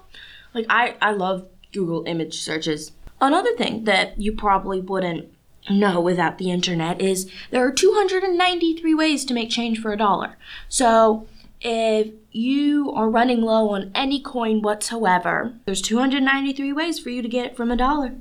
Like, 0.54 0.66
I, 0.68 0.94
I 1.02 1.10
love 1.10 1.48
Google 1.72 2.04
image 2.06 2.40
searches. 2.40 2.92
Another 3.20 3.54
thing 3.56 3.84
that 3.84 4.20
you 4.20 4.32
probably 4.32 4.80
wouldn't 4.80 5.28
know 5.70 6.00
without 6.00 6.38
the 6.38 6.50
internet 6.50 7.00
is 7.00 7.30
there 7.50 7.66
are 7.66 7.72
293 7.72 8.94
ways 8.94 9.25
to 9.25 9.34
make 9.34 9.50
change 9.50 9.80
for 9.80 9.92
a 9.92 9.98
dollar. 9.98 10.37
So, 10.68 11.26
if 11.60 12.12
you 12.30 12.92
are 12.92 13.10
running 13.10 13.42
low 13.42 13.70
on 13.70 13.90
any 13.94 14.20
coin 14.20 14.62
whatsoever, 14.62 15.54
there's 15.64 15.82
293 15.82 16.72
ways 16.72 17.00
for 17.00 17.10
you 17.10 17.20
to 17.20 17.28
get 17.28 17.46
it 17.46 17.56
from 17.56 17.70
a 17.70 17.76
dollar. 17.76 18.14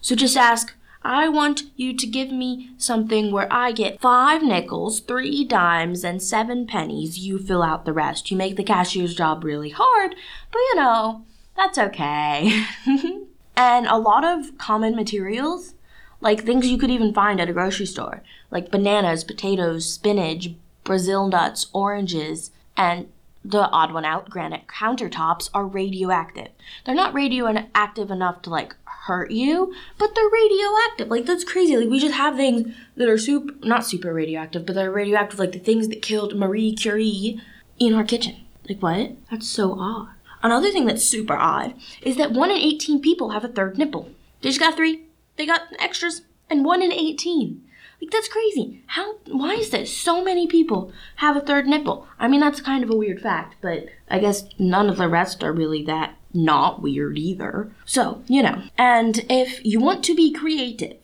So 0.00 0.14
just 0.14 0.36
ask, 0.36 0.72
I 1.02 1.28
want 1.28 1.64
you 1.74 1.96
to 1.96 2.06
give 2.06 2.30
me 2.30 2.70
something 2.78 3.32
where 3.32 3.52
I 3.52 3.72
get 3.72 4.00
five 4.00 4.42
nickels, 4.42 5.00
three 5.00 5.44
dimes, 5.44 6.04
and 6.04 6.22
seven 6.22 6.66
pennies. 6.66 7.18
You 7.18 7.38
fill 7.38 7.62
out 7.62 7.84
the 7.84 7.92
rest. 7.92 8.30
You 8.30 8.36
make 8.36 8.56
the 8.56 8.64
cashier's 8.64 9.14
job 9.14 9.42
really 9.42 9.70
hard, 9.70 10.14
but 10.52 10.58
you 10.58 10.76
know, 10.76 11.24
that's 11.56 11.78
okay. 11.78 12.64
and 13.56 13.86
a 13.86 13.98
lot 13.98 14.24
of 14.24 14.56
common 14.58 14.94
materials, 14.94 15.74
like 16.20 16.44
things 16.44 16.66
you 16.66 16.78
could 16.78 16.90
even 16.90 17.14
find 17.14 17.40
at 17.40 17.48
a 17.48 17.52
grocery 17.52 17.86
store, 17.86 18.22
like 18.50 18.70
bananas, 18.70 19.24
potatoes, 19.24 19.92
spinach, 19.92 20.50
Brazil 20.84 21.28
nuts, 21.28 21.66
oranges, 21.72 22.50
and 22.76 23.08
the 23.44 23.68
odd 23.70 23.92
one 23.92 24.04
out, 24.04 24.28
granite 24.28 24.66
countertops, 24.66 25.48
are 25.54 25.66
radioactive. 25.66 26.48
They're 26.84 26.94
not 26.94 27.14
radioactive 27.14 28.10
enough 28.10 28.42
to 28.42 28.50
like 28.50 28.74
hurt 29.06 29.30
you, 29.30 29.72
but 29.98 30.14
they're 30.14 30.28
radioactive. 30.28 31.08
Like 31.08 31.26
that's 31.26 31.44
crazy. 31.44 31.76
Like 31.76 31.88
we 31.88 32.00
just 32.00 32.14
have 32.14 32.36
things 32.36 32.74
that 32.96 33.08
are 33.08 33.18
super 33.18 33.54
not 33.64 33.86
super 33.86 34.12
radioactive, 34.12 34.66
but 34.66 34.74
they're 34.74 34.90
radioactive 34.90 35.38
like 35.38 35.52
the 35.52 35.58
things 35.58 35.88
that 35.88 36.02
killed 36.02 36.36
Marie 36.36 36.74
Curie 36.74 37.40
in 37.78 37.94
our 37.94 38.04
kitchen. 38.04 38.36
Like 38.68 38.82
what? 38.82 39.12
That's 39.30 39.46
so 39.46 39.78
odd. 39.78 40.15
Another 40.46 40.70
thing 40.70 40.86
that's 40.86 41.04
super 41.04 41.34
odd 41.34 41.74
is 42.02 42.16
that 42.18 42.30
1 42.30 42.50
in 42.52 42.56
18 42.56 43.00
people 43.00 43.30
have 43.30 43.44
a 43.44 43.48
third 43.48 43.76
nipple. 43.76 44.10
They 44.40 44.50
just 44.50 44.60
got 44.60 44.76
3. 44.76 45.02
They 45.36 45.44
got 45.44 45.62
extras 45.80 46.22
and 46.48 46.64
1 46.64 46.82
in 46.82 46.92
18. 46.92 47.62
Like 48.00 48.10
that's 48.12 48.28
crazy. 48.28 48.84
How 48.86 49.16
why 49.26 49.54
is 49.54 49.70
this? 49.70 49.96
So 49.96 50.22
many 50.22 50.46
people 50.46 50.92
have 51.16 51.36
a 51.36 51.40
third 51.40 51.66
nipple. 51.66 52.06
I 52.16 52.28
mean 52.28 52.38
that's 52.38 52.60
kind 52.60 52.84
of 52.84 52.90
a 52.90 52.96
weird 52.96 53.20
fact, 53.20 53.56
but 53.60 53.86
I 54.08 54.20
guess 54.20 54.44
none 54.56 54.88
of 54.88 54.98
the 54.98 55.08
rest 55.08 55.42
are 55.42 55.52
really 55.52 55.82
that 55.84 56.14
not 56.32 56.80
weird 56.80 57.18
either. 57.18 57.72
So, 57.84 58.22
you 58.28 58.44
know. 58.44 58.62
And 58.78 59.26
if 59.28 59.64
you 59.64 59.80
want 59.80 60.04
to 60.04 60.14
be 60.14 60.32
creative, 60.32 60.98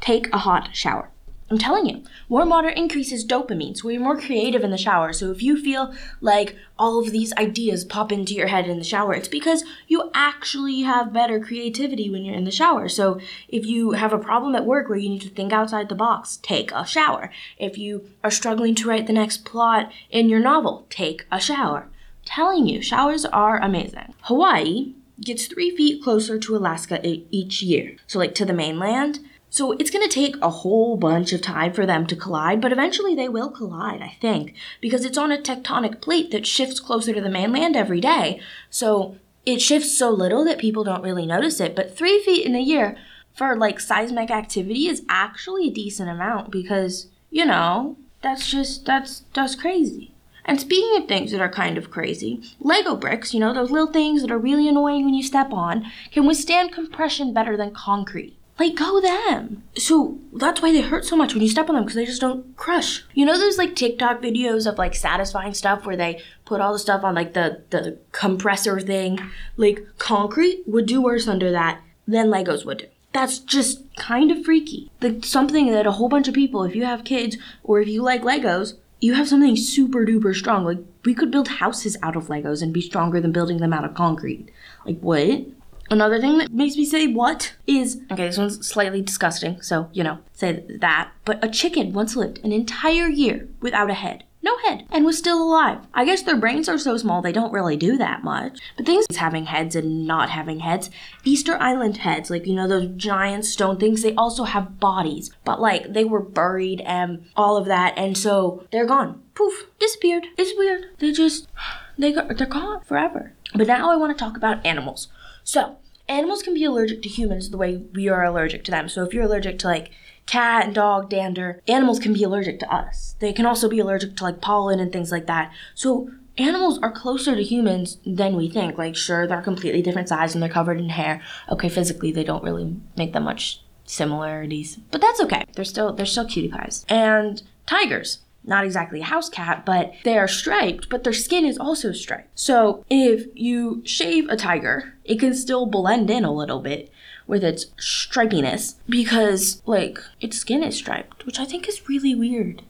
take 0.00 0.30
a 0.30 0.38
hot 0.38 0.76
shower. 0.76 1.08
I'm 1.50 1.58
telling 1.58 1.86
you, 1.86 2.02
warm 2.30 2.48
water 2.48 2.70
increases 2.70 3.26
dopamine, 3.26 3.76
so 3.76 3.90
you're 3.90 4.00
more 4.00 4.18
creative 4.18 4.64
in 4.64 4.70
the 4.70 4.78
shower. 4.78 5.12
So 5.12 5.30
if 5.30 5.42
you 5.42 5.60
feel 5.62 5.92
like 6.22 6.56
all 6.78 6.98
of 6.98 7.10
these 7.10 7.34
ideas 7.34 7.84
pop 7.84 8.10
into 8.10 8.32
your 8.32 8.46
head 8.46 8.66
in 8.66 8.78
the 8.78 8.84
shower, 8.84 9.12
it's 9.12 9.28
because 9.28 9.62
you 9.86 10.10
actually 10.14 10.82
have 10.82 11.12
better 11.12 11.38
creativity 11.38 12.08
when 12.08 12.24
you're 12.24 12.34
in 12.34 12.44
the 12.44 12.50
shower. 12.50 12.88
So 12.88 13.20
if 13.48 13.66
you 13.66 13.92
have 13.92 14.12
a 14.12 14.18
problem 14.18 14.54
at 14.54 14.64
work 14.64 14.88
where 14.88 14.96
you 14.96 15.10
need 15.10 15.20
to 15.22 15.28
think 15.28 15.52
outside 15.52 15.90
the 15.90 15.94
box, 15.94 16.38
take 16.42 16.72
a 16.72 16.86
shower. 16.86 17.30
If 17.58 17.76
you 17.76 18.08
are 18.24 18.30
struggling 18.30 18.74
to 18.76 18.88
write 18.88 19.06
the 19.06 19.12
next 19.12 19.44
plot 19.44 19.92
in 20.10 20.30
your 20.30 20.40
novel, 20.40 20.86
take 20.88 21.26
a 21.30 21.38
shower. 21.38 21.82
I'm 21.82 21.90
telling 22.24 22.66
you, 22.66 22.80
showers 22.80 23.26
are 23.26 23.60
amazing. 23.60 24.14
Hawaii 24.22 24.94
gets 25.20 25.46
three 25.46 25.76
feet 25.76 26.02
closer 26.02 26.38
to 26.38 26.56
Alaska 26.56 27.00
each 27.30 27.62
year. 27.62 27.96
So, 28.06 28.18
like 28.18 28.34
to 28.36 28.46
the 28.46 28.54
mainland 28.54 29.20
so 29.54 29.70
it's 29.70 29.90
going 29.92 30.02
to 30.02 30.12
take 30.12 30.34
a 30.42 30.50
whole 30.50 30.96
bunch 30.96 31.32
of 31.32 31.40
time 31.40 31.72
for 31.72 31.86
them 31.86 32.08
to 32.08 32.16
collide, 32.16 32.60
but 32.60 32.72
eventually 32.72 33.14
they 33.14 33.28
will 33.28 33.48
collide, 33.48 34.02
I 34.02 34.16
think, 34.20 34.52
because 34.80 35.04
it's 35.04 35.16
on 35.16 35.30
a 35.30 35.38
tectonic 35.38 36.00
plate 36.00 36.32
that 36.32 36.44
shifts 36.44 36.80
closer 36.80 37.14
to 37.14 37.20
the 37.20 37.30
mainland 37.30 37.76
every 37.76 38.00
day. 38.00 38.40
So 38.68 39.16
it 39.46 39.62
shifts 39.62 39.96
so 39.96 40.10
little 40.10 40.44
that 40.44 40.58
people 40.58 40.82
don't 40.82 41.04
really 41.04 41.24
notice 41.24 41.60
it. 41.60 41.76
But 41.76 41.96
three 41.96 42.20
feet 42.24 42.44
in 42.44 42.56
a 42.56 42.60
year 42.60 42.96
for 43.32 43.54
like 43.54 43.78
seismic 43.78 44.28
activity 44.28 44.88
is 44.88 45.04
actually 45.08 45.68
a 45.68 45.72
decent 45.72 46.10
amount 46.10 46.50
because, 46.50 47.06
you 47.30 47.44
know, 47.44 47.96
that's 48.22 48.50
just, 48.50 48.84
that's, 48.86 49.22
that's 49.34 49.54
crazy. 49.54 50.16
And 50.44 50.60
speaking 50.60 51.00
of 51.00 51.06
things 51.06 51.30
that 51.30 51.40
are 51.40 51.48
kind 51.48 51.78
of 51.78 51.92
crazy, 51.92 52.42
Lego 52.58 52.96
bricks, 52.96 53.32
you 53.32 53.38
know, 53.38 53.54
those 53.54 53.70
little 53.70 53.92
things 53.92 54.22
that 54.22 54.32
are 54.32 54.36
really 54.38 54.68
annoying 54.68 55.04
when 55.04 55.14
you 55.14 55.22
step 55.22 55.52
on, 55.52 55.86
can 56.10 56.26
withstand 56.26 56.72
compression 56.72 57.32
better 57.32 57.56
than 57.56 57.70
concrete. 57.70 58.36
Like, 58.58 58.76
go 58.76 59.00
them. 59.00 59.64
So 59.76 60.18
that's 60.32 60.62
why 60.62 60.72
they 60.72 60.80
hurt 60.80 61.04
so 61.04 61.16
much 61.16 61.34
when 61.34 61.42
you 61.42 61.48
step 61.48 61.68
on 61.68 61.74
them 61.74 61.84
because 61.84 61.96
they 61.96 62.06
just 62.06 62.20
don't 62.20 62.56
crush. 62.56 63.04
You 63.12 63.26
know 63.26 63.38
those 63.38 63.58
like 63.58 63.74
TikTok 63.74 64.22
videos 64.22 64.70
of 64.70 64.78
like 64.78 64.94
satisfying 64.94 65.54
stuff 65.54 65.84
where 65.84 65.96
they 65.96 66.22
put 66.44 66.60
all 66.60 66.72
the 66.72 66.78
stuff 66.78 67.02
on 67.02 67.14
like 67.14 67.34
the 67.34 67.62
the 67.70 67.98
compressor 68.12 68.78
thing? 68.78 69.18
Like 69.56 69.84
concrete 69.98 70.62
would 70.66 70.86
do 70.86 71.02
worse 71.02 71.26
under 71.26 71.50
that 71.50 71.80
than 72.06 72.28
Legos 72.28 72.64
would 72.64 72.78
do. 72.78 72.86
That's 73.12 73.38
just 73.38 73.82
kind 73.96 74.30
of 74.30 74.44
freaky. 74.44 74.90
Like 75.00 75.24
something 75.24 75.70
that 75.72 75.86
a 75.86 75.92
whole 75.92 76.08
bunch 76.08 76.28
of 76.28 76.34
people, 76.34 76.64
if 76.64 76.76
you 76.76 76.84
have 76.84 77.04
kids 77.04 77.36
or 77.62 77.80
if 77.80 77.88
you 77.88 78.02
like 78.02 78.22
Legos, 78.22 78.74
you 79.00 79.14
have 79.14 79.28
something 79.28 79.56
super 79.56 80.06
duper 80.06 80.34
strong. 80.34 80.64
Like 80.64 80.78
we 81.04 81.14
could 81.14 81.30
build 81.30 81.48
houses 81.48 81.96
out 82.02 82.16
of 82.16 82.28
Legos 82.28 82.62
and 82.62 82.72
be 82.72 82.80
stronger 82.80 83.20
than 83.20 83.32
building 83.32 83.58
them 83.58 83.72
out 83.72 83.84
of 83.84 83.94
concrete. 83.94 84.48
Like 84.86 84.98
what? 85.00 85.44
Another 85.90 86.20
thing 86.20 86.38
that 86.38 86.52
makes 86.52 86.76
me 86.76 86.84
say 86.84 87.06
what 87.06 87.54
is 87.66 88.00
okay, 88.10 88.26
this 88.26 88.38
one's 88.38 88.66
slightly 88.66 89.02
disgusting, 89.02 89.60
so 89.60 89.88
you 89.92 90.02
know, 90.02 90.18
say 90.32 90.64
that. 90.80 91.10
But 91.24 91.44
a 91.44 91.48
chicken 91.48 91.92
once 91.92 92.16
lived 92.16 92.40
an 92.44 92.52
entire 92.52 93.08
year 93.08 93.48
without 93.60 93.90
a 93.90 93.94
head. 93.94 94.24
No 94.42 94.58
head, 94.58 94.84
and 94.90 95.06
was 95.06 95.16
still 95.16 95.42
alive. 95.42 95.78
I 95.94 96.04
guess 96.04 96.20
their 96.20 96.36
brains 96.36 96.68
are 96.68 96.76
so 96.76 96.98
small 96.98 97.22
they 97.22 97.32
don't 97.32 97.52
really 97.52 97.78
do 97.78 97.96
that 97.96 98.22
much. 98.22 98.58
But 98.76 98.84
things 98.84 99.06
having 99.16 99.46
heads 99.46 99.74
and 99.74 100.06
not 100.06 100.28
having 100.28 100.60
heads, 100.60 100.90
Easter 101.24 101.56
Island 101.56 101.98
heads, 101.98 102.28
like 102.28 102.46
you 102.46 102.54
know 102.54 102.68
those 102.68 102.90
giant 102.96 103.46
stone 103.46 103.78
things, 103.78 104.02
they 104.02 104.14
also 104.14 104.44
have 104.44 104.78
bodies. 104.78 105.30
But 105.44 105.62
like 105.62 105.94
they 105.94 106.04
were 106.04 106.20
buried 106.20 106.82
and 106.82 107.24
all 107.36 107.56
of 107.56 107.64
that, 107.66 107.94
and 107.96 108.18
so 108.18 108.66
they're 108.70 108.84
gone. 108.84 109.22
Poof, 109.34 109.66
disappeared. 109.78 110.26
It's 110.36 110.56
weird. 110.58 110.86
They 110.98 111.12
just 111.12 111.48
they 111.96 112.12
got, 112.12 112.36
they're 112.36 112.46
gone 112.46 112.82
forever. 112.84 113.32
But 113.54 113.66
now 113.66 113.90
I 113.90 113.96
want 113.96 114.16
to 114.16 114.22
talk 114.22 114.36
about 114.36 114.64
animals. 114.66 115.08
So, 115.44 115.76
animals 116.08 116.42
can 116.42 116.54
be 116.54 116.64
allergic 116.64 117.02
to 117.02 117.08
humans 117.08 117.50
the 117.50 117.56
way 117.56 117.76
we 117.76 118.08
are 118.08 118.24
allergic 118.24 118.64
to 118.64 118.70
them. 118.70 118.88
So, 118.88 119.04
if 119.04 119.14
you're 119.14 119.24
allergic 119.24 119.58
to 119.60 119.68
like 119.68 119.90
cat 120.26 120.66
and 120.66 120.74
dog 120.74 121.10
dander, 121.10 121.62
animals 121.68 121.98
can 121.98 122.12
be 122.12 122.24
allergic 122.24 122.58
to 122.60 122.74
us. 122.74 123.14
They 123.20 123.32
can 123.32 123.46
also 123.46 123.68
be 123.68 123.78
allergic 123.78 124.16
to 124.16 124.24
like 124.24 124.40
pollen 124.40 124.80
and 124.80 124.92
things 124.92 125.12
like 125.12 125.26
that. 125.26 125.52
So, 125.74 126.10
animals 126.38 126.78
are 126.78 126.90
closer 126.90 127.36
to 127.36 127.42
humans 127.42 127.98
than 128.04 128.36
we 128.36 128.48
think. 128.48 128.78
Like, 128.78 128.96
sure, 128.96 129.26
they're 129.26 129.42
completely 129.42 129.82
different 129.82 130.08
size 130.08 130.34
and 130.34 130.42
they're 130.42 130.50
covered 130.50 130.80
in 130.80 130.88
hair. 130.88 131.22
Okay, 131.50 131.68
physically, 131.68 132.10
they 132.10 132.24
don't 132.24 132.42
really 132.42 132.76
make 132.96 133.12
that 133.12 133.22
much 133.22 133.60
similarities, 133.86 134.76
but 134.90 135.00
that's 135.00 135.20
okay. 135.20 135.44
They're 135.54 135.64
still 135.64 135.92
they're 135.92 136.06
still 136.06 136.26
cutie 136.26 136.48
pies. 136.48 136.84
And 136.88 137.42
tigers 137.66 138.18
not 138.44 138.64
exactly 138.64 139.00
a 139.00 139.04
house 139.04 139.28
cat, 139.28 139.64
but 139.64 139.92
they 140.04 140.18
are 140.18 140.28
striped, 140.28 140.88
but 140.88 141.04
their 141.04 141.12
skin 141.12 141.44
is 141.44 141.58
also 141.58 141.92
striped. 141.92 142.38
So 142.38 142.84
if 142.90 143.26
you 143.34 143.82
shave 143.84 144.28
a 144.28 144.36
tiger, 144.36 144.94
it 145.04 145.18
can 145.18 145.34
still 145.34 145.66
blend 145.66 146.10
in 146.10 146.24
a 146.24 146.32
little 146.32 146.60
bit 146.60 146.90
with 147.26 147.42
its 147.42 147.66
stripiness 147.78 148.74
because, 148.88 149.62
like, 149.64 149.98
its 150.20 150.38
skin 150.38 150.62
is 150.62 150.76
striped, 150.76 151.24
which 151.24 151.40
I 151.40 151.44
think 151.44 151.68
is 151.68 151.88
really 151.88 152.14
weird. 152.14 152.62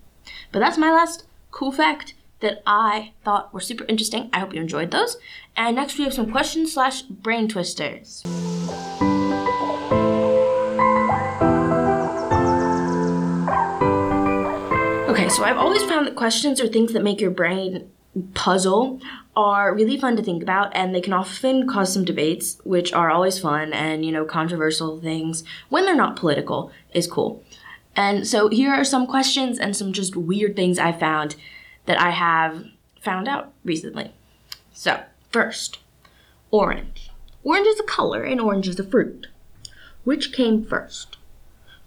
But 0.53 0.61
that's 0.61 0.79
my 0.79 0.93
last 0.93 1.25
cool 1.51 1.73
fact 1.73 2.15
that 2.41 2.63
I 2.67 3.13
thought 3.25 3.53
were 3.53 3.61
super 3.61 3.85
interesting. 3.89 4.29
I 4.33 4.41
hope 4.41 4.55
you 4.55 4.61
enjoyed 4.61 4.91
those. 4.91 5.17
And 5.57 5.77
next 5.77 5.99
we 5.99 6.05
have 6.05 6.15
some 6.15 6.31
questions 6.31 6.73
slash 6.73 7.03
brain 7.03 7.49
twisters. 7.49 8.23
So 15.35 15.43
I've 15.43 15.57
always 15.57 15.83
found 15.83 16.07
that 16.07 16.15
questions 16.15 16.61
or 16.61 16.69
things 16.69 16.93
that 16.93 17.03
make 17.03 17.21
your 17.21 17.33
brain 17.33 17.91
puzzle 18.35 19.01
are 19.35 19.75
really 19.75 19.99
fun 19.99 20.17
to 20.17 20.23
think 20.23 20.45
about 20.45 20.75
and 20.77 20.95
they 20.95 21.01
can 21.01 21.13
often 21.13 21.67
cause 21.69 21.93
some 21.93 22.05
debates 22.05 22.61
which 22.63 22.93
are 22.93 23.11
always 23.11 23.41
fun 23.41 23.73
and 23.73 24.05
you 24.05 24.13
know 24.13 24.25
controversial 24.25 25.01
things 25.01 25.43
when 25.71 25.85
they're 25.85 25.97
not 25.97 26.15
political 26.15 26.71
is 26.93 27.09
cool 27.09 27.43
And 27.97 28.27
so 28.27 28.49
here 28.49 28.73
are 28.73 28.85
some 28.85 29.07
questions 29.07 29.59
and 29.59 29.77
some 29.77 29.93
just 29.93 30.17
weird 30.17 30.57
things 30.57 30.79
I 30.79 30.93
found 30.93 31.37
that 31.87 32.01
I 32.01 32.11
have 32.11 32.65
found 33.01 33.29
out 33.29 33.53
recently. 33.65 34.13
So, 34.73 35.01
first, 35.31 35.79
orange. 36.51 37.11
Orange 37.45 37.67
is 37.67 37.81
a 37.81 37.85
color 37.85 38.23
and 38.23 38.41
orange 38.41 38.69
is 38.69 38.81
a 38.81 38.85
fruit. 38.85 39.29
Which 40.05 40.33
came 40.33 40.65
first? 40.65 41.19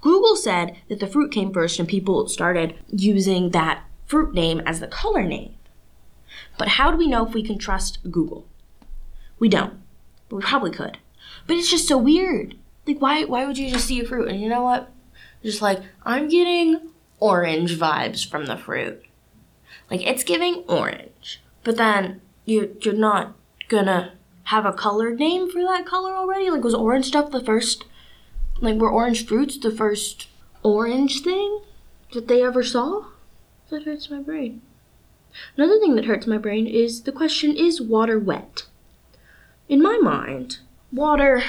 Google 0.01 0.35
said 0.35 0.77
that 0.89 0.99
the 0.99 1.07
fruit 1.07 1.31
came 1.31 1.51
first 1.51 1.79
and 1.79 1.87
people 1.87 2.27
started 2.27 2.75
using 2.89 3.51
that 3.51 3.83
fruit 4.05 4.33
name 4.33 4.61
as 4.65 4.79
the 4.79 4.87
color 4.87 5.23
name. 5.23 5.55
But 6.57 6.69
how 6.69 6.91
do 6.91 6.97
we 6.97 7.07
know 7.07 7.25
if 7.25 7.33
we 7.33 7.43
can 7.43 7.57
trust 7.57 7.99
Google? 8.09 8.47
We 9.39 9.49
don't, 9.49 9.79
but 10.29 10.37
we 10.37 10.41
probably 10.41 10.71
could. 10.71 10.97
But 11.45 11.57
it's 11.57 11.69
just 11.69 11.87
so 11.87 11.97
weird. 11.97 12.55
Like, 12.85 13.01
why, 13.01 13.25
why 13.25 13.45
would 13.45 13.57
you 13.57 13.69
just 13.69 13.87
see 13.87 13.99
a 13.99 14.05
fruit 14.05 14.29
and 14.29 14.41
you 14.41 14.49
know 14.49 14.63
what? 14.63 14.91
Just 15.43 15.61
like, 15.61 15.81
I'm 16.03 16.29
getting 16.29 16.89
orange 17.19 17.77
vibes 17.77 18.27
from 18.27 18.45
the 18.45 18.57
fruit. 18.57 19.03
Like, 19.89 20.05
it's 20.05 20.23
giving 20.23 20.63
orange. 20.67 21.41
But 21.63 21.77
then 21.77 22.21
you, 22.45 22.77
you're 22.81 22.93
not 22.93 23.35
gonna 23.67 24.13
have 24.45 24.65
a 24.65 24.73
colored 24.73 25.19
name 25.19 25.49
for 25.51 25.61
that 25.61 25.85
color 25.85 26.13
already? 26.13 26.49
Like, 26.49 26.63
was 26.63 26.73
orange 26.73 27.07
stuff 27.07 27.31
the 27.31 27.43
first, 27.43 27.85
like, 28.59 28.75
were 28.75 28.91
orange 28.91 29.25
fruits 29.25 29.57
the 29.57 29.71
first 29.71 30.27
orange 30.63 31.21
thing 31.21 31.61
that 32.13 32.27
they 32.27 32.43
ever 32.43 32.63
saw? 32.63 33.05
That 33.69 33.83
hurts 33.83 34.09
my 34.09 34.19
brain. 34.19 34.61
Another 35.55 35.79
thing 35.79 35.95
that 35.95 36.05
hurts 36.05 36.25
my 36.25 36.37
brain 36.37 36.67
is 36.67 37.03
the 37.03 37.11
question 37.11 37.55
is 37.55 37.81
water 37.81 38.17
wet? 38.17 38.65
In 39.69 39.81
my 39.81 39.97
mind, 39.97 40.59
water 40.91 41.43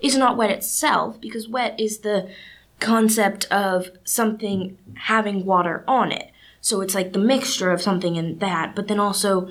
is 0.00 0.16
not 0.16 0.36
wet 0.36 0.50
itself 0.50 1.20
because 1.20 1.48
wet 1.48 1.78
is 1.78 1.98
the 1.98 2.30
concept 2.80 3.50
of 3.50 3.90
something 4.04 4.78
having 4.94 5.44
water 5.44 5.84
on 5.86 6.12
it. 6.12 6.30
So 6.60 6.80
it's 6.80 6.94
like 6.94 7.12
the 7.12 7.18
mixture 7.18 7.70
of 7.70 7.82
something 7.82 8.16
and 8.16 8.40
that, 8.40 8.74
but 8.74 8.88
then 8.88 9.00
also 9.00 9.50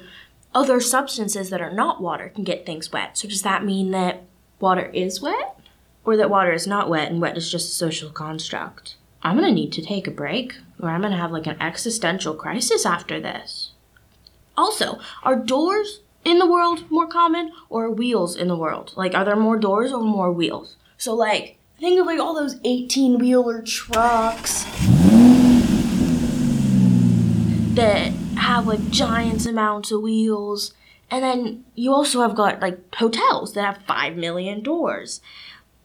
other 0.55 0.79
substances 0.79 1.49
that 1.49 1.61
are 1.61 1.73
not 1.73 2.01
water 2.01 2.29
can 2.29 2.43
get 2.43 2.65
things 2.65 2.91
wet. 2.91 3.17
So 3.17 3.27
does 3.27 3.41
that 3.41 3.65
mean 3.65 3.91
that 3.91 4.23
water 4.59 4.85
is 4.87 5.21
wet? 5.21 5.59
Or 6.05 6.17
that 6.17 6.29
water 6.29 6.51
is 6.51 6.67
not 6.67 6.89
wet 6.89 7.09
and 7.09 7.21
wet 7.21 7.37
is 7.37 7.51
just 7.51 7.71
a 7.71 7.75
social 7.75 8.09
construct? 8.09 8.97
I'm 9.21 9.35
gonna 9.35 9.51
need 9.51 9.71
to 9.73 9.81
take 9.81 10.05
a 10.07 10.11
break, 10.11 10.55
or 10.79 10.89
I'm 10.89 11.01
gonna 11.01 11.17
have 11.17 11.31
like 11.31 11.47
an 11.47 11.61
existential 11.61 12.33
crisis 12.33 12.85
after 12.85 13.19
this. 13.19 13.71
Also, 14.57 14.99
are 15.23 15.35
doors 15.35 16.01
in 16.25 16.39
the 16.39 16.49
world 16.49 16.89
more 16.91 17.07
common 17.07 17.51
or 17.69 17.89
wheels 17.89 18.35
in 18.35 18.47
the 18.47 18.57
world? 18.57 18.93
Like, 18.95 19.15
are 19.15 19.25
there 19.25 19.35
more 19.35 19.57
doors 19.57 19.91
or 19.91 20.03
more 20.03 20.31
wheels? 20.31 20.75
So, 20.97 21.13
like, 21.13 21.57
think 21.79 21.99
of 21.99 22.05
like 22.05 22.19
all 22.19 22.35
those 22.35 22.59
18 22.63 23.17
wheeler 23.17 23.61
trucks 23.61 24.63
that 27.75 28.11
have 28.37 28.67
like 28.67 28.89
giant 28.89 29.45
amounts 29.45 29.91
of 29.91 30.01
wheels. 30.01 30.73
And 31.09 31.23
then 31.23 31.65
you 31.75 31.93
also 31.93 32.21
have 32.21 32.35
got 32.35 32.61
like 32.61 32.95
hotels 32.95 33.53
that 33.53 33.63
have 33.63 33.85
5 33.85 34.15
million 34.15 34.61
doors. 34.63 35.21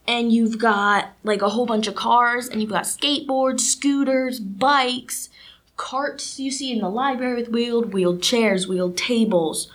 And 0.08 0.32
you've 0.32 0.58
got 0.58 1.12
like 1.22 1.42
a 1.42 1.50
whole 1.50 1.66
bunch 1.66 1.86
of 1.86 1.94
cars, 1.94 2.48
and 2.48 2.60
you've 2.60 2.70
got 2.70 2.84
skateboards, 2.84 3.60
scooters, 3.60 4.40
bikes, 4.40 5.28
carts 5.76 6.40
you 6.40 6.50
see 6.50 6.72
in 6.72 6.80
the 6.80 6.88
library 6.88 7.36
with 7.36 7.50
wheeled, 7.50 7.92
wheeled 7.92 8.22
chairs, 8.22 8.66
wheeled 8.66 8.96
tables. 8.96 9.70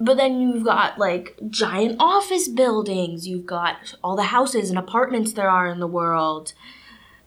But 0.00 0.16
then 0.16 0.40
you've 0.40 0.64
got 0.64 0.98
like 0.98 1.36
giant 1.50 1.96
office 2.00 2.48
buildings, 2.48 3.28
you've 3.28 3.46
got 3.46 3.94
all 4.02 4.16
the 4.16 4.22
houses 4.24 4.70
and 4.70 4.78
apartments 4.78 5.34
there 5.34 5.50
are 5.50 5.68
in 5.68 5.80
the 5.80 5.86
world. 5.86 6.54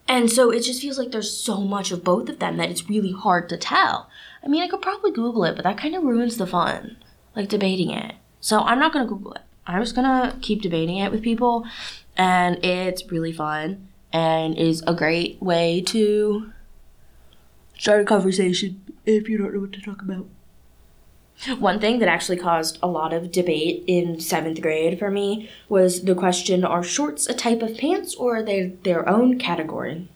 And 0.07 0.31
so 0.31 0.49
it 0.49 0.61
just 0.61 0.81
feels 0.81 0.97
like 0.97 1.11
there's 1.11 1.31
so 1.31 1.61
much 1.61 1.91
of 1.91 2.03
both 2.03 2.27
of 2.29 2.39
them 2.39 2.57
that 2.57 2.69
it's 2.71 2.89
really 2.89 3.11
hard 3.11 3.47
to 3.49 3.57
tell. 3.57 4.09
I 4.43 4.47
mean, 4.47 4.63
I 4.63 4.67
could 4.67 4.81
probably 4.81 5.11
Google 5.11 5.45
it, 5.45 5.55
but 5.55 5.63
that 5.63 5.77
kind 5.77 5.95
of 5.95 6.03
ruins 6.03 6.37
the 6.37 6.47
fun, 6.47 6.97
like 7.35 7.47
debating 7.47 7.91
it. 7.91 8.15
So 8.41 8.61
I'm 8.61 8.79
not 8.79 8.91
going 8.91 9.05
to 9.05 9.13
Google 9.13 9.33
it. 9.33 9.41
I'm 9.65 9.81
just 9.81 9.95
to 9.95 10.37
keep 10.41 10.61
debating 10.61 10.97
it 10.97 11.11
with 11.11 11.21
people, 11.21 11.65
and 12.17 12.63
it's 12.63 13.09
really 13.11 13.31
fun 13.31 13.87
and 14.11 14.57
is 14.57 14.83
a 14.85 14.93
great 14.93 15.41
way 15.41 15.81
to 15.81 16.51
start 17.77 18.01
a 18.01 18.05
conversation 18.05 18.81
if 19.05 19.27
you 19.27 19.37
don't 19.37 19.53
know 19.53 19.61
what 19.61 19.73
to 19.73 19.81
talk 19.81 20.01
about. 20.01 20.27
One 21.59 21.79
thing 21.79 21.99
that 21.99 22.07
actually 22.07 22.37
caused 22.37 22.77
a 22.81 22.87
lot 22.87 23.11
of 23.11 23.31
debate 23.31 23.83
in 23.87 24.19
seventh 24.19 24.61
grade 24.61 24.99
for 24.99 25.09
me 25.09 25.49
was 25.67 26.03
the 26.03 26.15
question 26.15 26.63
are 26.63 26.83
shorts 26.83 27.27
a 27.27 27.33
type 27.33 27.61
of 27.61 27.77
pants 27.77 28.15
or 28.15 28.37
are 28.37 28.43
they 28.43 28.67
their 28.83 29.07
own 29.09 29.39
category? 29.39 30.07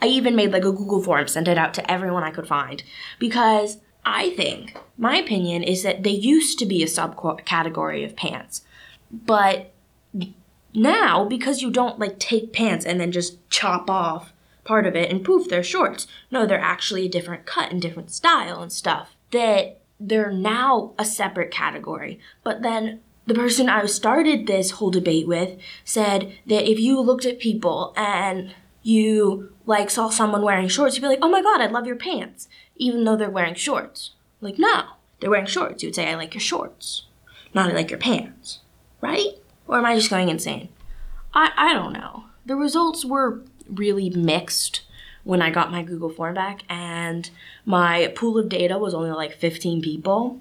I 0.00 0.06
even 0.06 0.36
made 0.36 0.52
like 0.52 0.64
a 0.64 0.72
Google 0.72 1.02
form, 1.02 1.28
sent 1.28 1.48
it 1.48 1.58
out 1.58 1.74
to 1.74 1.90
everyone 1.90 2.22
I 2.22 2.30
could 2.30 2.46
find 2.46 2.82
because 3.18 3.78
I 4.04 4.30
think, 4.30 4.76
my 4.96 5.16
opinion 5.16 5.62
is 5.62 5.82
that 5.82 6.02
they 6.02 6.10
used 6.10 6.58
to 6.58 6.66
be 6.66 6.82
a 6.82 6.86
subcategory 6.86 8.04
of 8.04 8.16
pants. 8.16 8.62
But 9.10 9.72
now, 10.74 11.24
because 11.24 11.62
you 11.62 11.70
don't 11.70 11.98
like 11.98 12.18
take 12.18 12.52
pants 12.52 12.86
and 12.86 13.00
then 13.00 13.12
just 13.12 13.38
chop 13.50 13.90
off 13.90 14.32
part 14.64 14.86
of 14.86 14.94
it 14.94 15.10
and 15.10 15.24
poof, 15.24 15.48
they're 15.48 15.62
shorts. 15.62 16.06
No, 16.30 16.46
they're 16.46 16.60
actually 16.60 17.06
a 17.06 17.10
different 17.10 17.46
cut 17.46 17.72
and 17.72 17.82
different 17.82 18.10
style 18.10 18.62
and 18.62 18.72
stuff. 18.72 19.16
That 19.32 19.80
they're 19.98 20.32
now 20.32 20.92
a 20.98 21.04
separate 21.04 21.50
category. 21.50 22.20
But 22.42 22.62
then 22.62 23.00
the 23.26 23.34
person 23.34 23.68
I 23.68 23.84
started 23.86 24.46
this 24.46 24.72
whole 24.72 24.90
debate 24.90 25.28
with 25.28 25.58
said 25.84 26.32
that 26.46 26.70
if 26.70 26.78
you 26.78 27.00
looked 27.00 27.26
at 27.26 27.38
people 27.38 27.92
and 27.96 28.54
you 28.82 29.52
like 29.66 29.90
saw 29.90 30.08
someone 30.08 30.42
wearing 30.42 30.68
shorts, 30.68 30.96
you'd 30.96 31.02
be 31.02 31.08
like, 31.08 31.18
"Oh 31.22 31.28
my 31.28 31.42
god, 31.42 31.60
I 31.60 31.66
love 31.66 31.86
your 31.86 31.96
pants," 31.96 32.48
even 32.80 33.04
though 33.04 33.14
they're 33.14 33.30
wearing 33.30 33.54
shorts. 33.54 34.12
Like, 34.40 34.58
no, 34.58 34.84
they're 35.20 35.30
wearing 35.30 35.46
shorts. 35.46 35.82
You 35.82 35.88
would 35.88 35.94
say, 35.94 36.08
"I 36.08 36.16
like 36.16 36.34
your 36.34 36.40
shorts," 36.40 37.04
not 37.54 37.70
"I 37.70 37.74
like 37.74 37.90
your 37.90 38.00
pants," 38.00 38.60
right? 39.00 39.34
Or 39.68 39.78
am 39.78 39.84
I 39.84 39.94
just 39.94 40.10
going 40.10 40.28
insane? 40.28 40.70
I 41.34 41.52
I 41.56 41.72
don't 41.74 41.92
know. 41.92 42.24
The 42.46 42.56
results 42.56 43.04
were 43.04 43.42
really 43.68 44.10
mixed 44.10 44.82
when 45.22 45.42
I 45.42 45.50
got 45.50 45.70
my 45.70 45.82
Google 45.82 46.08
form 46.08 46.34
back, 46.34 46.62
and 46.68 47.30
my 47.66 48.12
pool 48.16 48.38
of 48.38 48.48
data 48.48 48.78
was 48.78 48.94
only 48.94 49.10
like 49.10 49.36
15 49.36 49.82
people. 49.82 50.40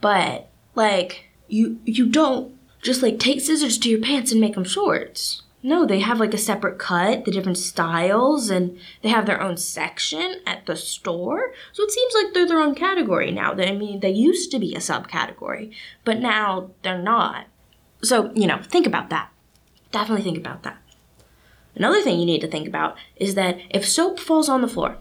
But 0.00 0.50
like 0.74 1.30
you 1.48 1.80
you 1.84 2.06
don't 2.06 2.54
just 2.82 3.02
like 3.02 3.18
take 3.18 3.40
scissors 3.40 3.78
to 3.78 3.88
your 3.88 4.00
pants 4.00 4.30
and 4.30 4.40
make 4.40 4.54
them 4.54 4.64
shorts. 4.64 5.42
No, 5.60 5.84
they 5.84 5.98
have 5.98 6.20
like 6.20 6.34
a 6.34 6.38
separate 6.38 6.78
cut, 6.78 7.24
the 7.24 7.32
different 7.32 7.58
styles, 7.58 8.48
and 8.48 8.78
they 9.02 9.08
have 9.08 9.26
their 9.26 9.40
own 9.40 9.56
section 9.56 10.36
at 10.46 10.66
the 10.66 10.76
store. 10.76 11.52
So 11.72 11.82
it 11.82 11.90
seems 11.90 12.14
like 12.14 12.32
they're 12.32 12.46
their 12.46 12.60
own 12.60 12.76
category 12.76 13.32
now. 13.32 13.52
I 13.52 13.72
mean, 13.72 14.00
they 14.00 14.10
used 14.10 14.52
to 14.52 14.60
be 14.60 14.74
a 14.74 14.78
subcategory, 14.78 15.74
but 16.04 16.20
now 16.20 16.70
they're 16.82 17.02
not. 17.02 17.46
So, 18.02 18.30
you 18.34 18.46
know, 18.46 18.60
think 18.62 18.86
about 18.86 19.10
that. 19.10 19.32
Definitely 19.90 20.22
think 20.22 20.38
about 20.38 20.62
that. 20.62 20.78
Another 21.74 22.02
thing 22.02 22.20
you 22.20 22.26
need 22.26 22.40
to 22.40 22.48
think 22.48 22.68
about 22.68 22.96
is 23.16 23.34
that 23.34 23.58
if 23.70 23.86
soap 23.86 24.20
falls 24.20 24.48
on 24.48 24.60
the 24.60 24.68
floor, 24.68 24.98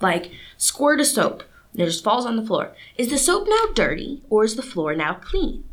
like 0.00 0.30
squirt 0.56 1.00
of 1.00 1.06
soap, 1.06 1.42
and 1.72 1.82
it 1.82 1.86
just 1.86 2.04
falls 2.04 2.26
on 2.26 2.36
the 2.36 2.46
floor, 2.46 2.74
is 2.96 3.08
the 3.08 3.18
soap 3.18 3.48
now 3.48 3.72
dirty 3.74 4.22
or 4.30 4.44
is 4.44 4.54
the 4.54 4.62
floor 4.62 4.94
now 4.94 5.14
clean? 5.14 5.64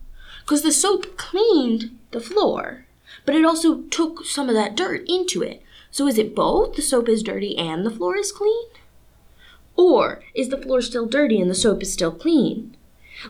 Because 0.41 0.63
the 0.63 0.71
soap 0.71 1.17
cleaned 1.17 1.99
the 2.09 2.19
floor, 2.19 2.87
but 3.26 3.36
it 3.36 3.45
also 3.45 3.82
took 3.84 4.26
some 4.26 4.50
of 4.50 4.56
that 4.56 4.76
dirt 4.76 5.04
into 5.08 5.41
it. 5.41 5.62
So 5.89 6.08
is 6.08 6.17
it 6.17 6.36
both? 6.36 6.76
The 6.76 6.82
soap 6.82 7.10
is 7.10 7.24
dirty 7.24 7.58
and 7.58 7.86
the 7.86 7.91
floor 7.91 8.15
is 8.17 8.32
clean? 8.32 8.65
Or 9.76 10.24
is 10.34 10.50
the 10.50 10.58
floor 10.58 10.82
still 10.82 11.06
dirty 11.06 11.39
and 11.39 11.50
the 11.50 11.56
soap 11.56 11.82
is 11.82 11.91
still 11.91 12.12
clean? 12.12 12.76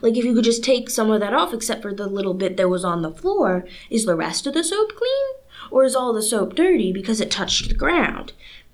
Like 0.02 0.16
if 0.16 0.24
you 0.24 0.34
could 0.34 0.44
just 0.44 0.64
take 0.64 0.90
some 0.90 1.12
of 1.12 1.20
that 1.20 1.34
off 1.34 1.54
except 1.54 1.82
for 1.82 1.94
the 1.94 2.08
little 2.08 2.34
bit 2.34 2.58
that 2.58 2.70
was 2.70 2.86
on 2.86 3.02
the 3.02 3.12
floor, 3.12 3.66
is 3.90 4.06
the 4.06 4.16
rest 4.16 4.48
of 4.48 4.54
the 4.54 4.64
soap 4.64 4.96
clean? 4.96 5.36
Or 5.70 5.84
is 5.84 5.96
all 5.96 6.14
the 6.14 6.22
soap 6.22 6.56
dirty 6.56 6.92
because 6.92 7.20
it 7.20 7.32
touched 7.32 7.68
the 7.68 7.76
ground? 7.76 8.34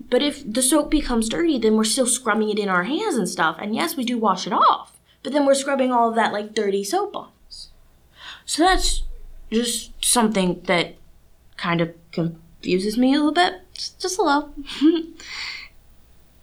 But 0.09 0.21
if 0.21 0.51
the 0.51 0.61
soap 0.61 0.89
becomes 0.91 1.29
dirty, 1.29 1.57
then 1.57 1.75
we're 1.75 1.83
still 1.83 2.05
scrubbing 2.05 2.49
it 2.49 2.59
in 2.59 2.69
our 2.69 2.83
hands 2.83 3.15
and 3.15 3.27
stuff. 3.27 3.57
And 3.59 3.75
yes, 3.75 3.97
we 3.97 4.03
do 4.03 4.17
wash 4.17 4.45
it 4.45 4.53
off. 4.53 4.99
But 5.23 5.33
then 5.33 5.45
we're 5.45 5.55
scrubbing 5.55 5.91
all 5.91 6.09
of 6.09 6.15
that 6.15 6.33
like 6.33 6.53
dirty 6.53 6.83
soap 6.83 7.15
on. 7.15 7.29
So 8.45 8.63
that's 8.63 9.03
just 9.51 9.91
something 10.03 10.61
that 10.65 10.95
kind 11.57 11.81
of 11.81 11.93
confuses 12.11 12.97
me 12.97 13.13
a 13.13 13.17
little 13.17 13.31
bit. 13.31 13.61
Just 13.73 14.19
a 14.19 14.23
little. 14.23 14.53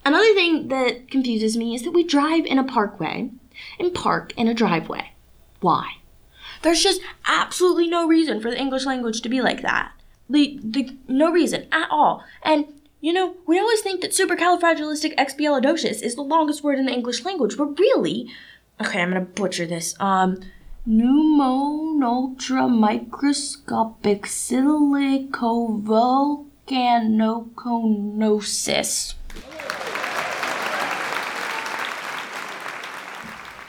Another 0.05 0.35
thing 0.35 0.69
that 0.69 1.11
confuses 1.11 1.57
me 1.57 1.75
is 1.75 1.83
that 1.83 1.93
we 1.93 2.05
drive 2.05 2.45
in 2.45 2.59
a 2.59 2.65
parkway 2.65 3.31
and 3.79 3.95
park 3.95 4.33
in 4.37 4.49
a 4.49 4.55
driveway. 4.55 5.13
Why? 5.61 5.97
There's 6.63 6.83
just 6.83 7.01
absolutely 7.27 7.89
no 7.89 8.07
reason 8.07 8.41
for 8.41 8.51
the 8.51 8.59
English 8.59 8.85
language 8.85 9.23
to 9.23 9.29
be 9.29 9.41
like 9.41 9.63
that. 9.63 9.93
The, 10.29 10.59
the, 10.63 10.97
no 11.09 11.31
reason 11.31 11.67
at 11.73 11.89
all. 11.91 12.23
And, 12.43 12.67
you 13.01 13.13
know, 13.13 13.37
we 13.47 13.59
always 13.59 13.81
think 13.81 14.01
that 14.01 14.13
supercalifragilisticexpialidocious 14.13 16.03
is 16.03 16.15
the 16.15 16.23
longest 16.23 16.63
word 16.63 16.79
in 16.79 16.87
the 16.87 16.93
English 16.93 17.25
language, 17.25 17.57
but 17.57 17.79
really, 17.79 18.31
okay, 18.81 19.01
I'm 19.01 19.11
gonna 19.11 19.23
butcher 19.23 19.67
this. 19.67 19.95
Um, 20.01 20.41
pneumon 20.87 22.03
ultra 22.03 22.69
microscopic 22.69 24.27
silicovolcanic 24.27 26.51
organoconosis. 26.67 29.15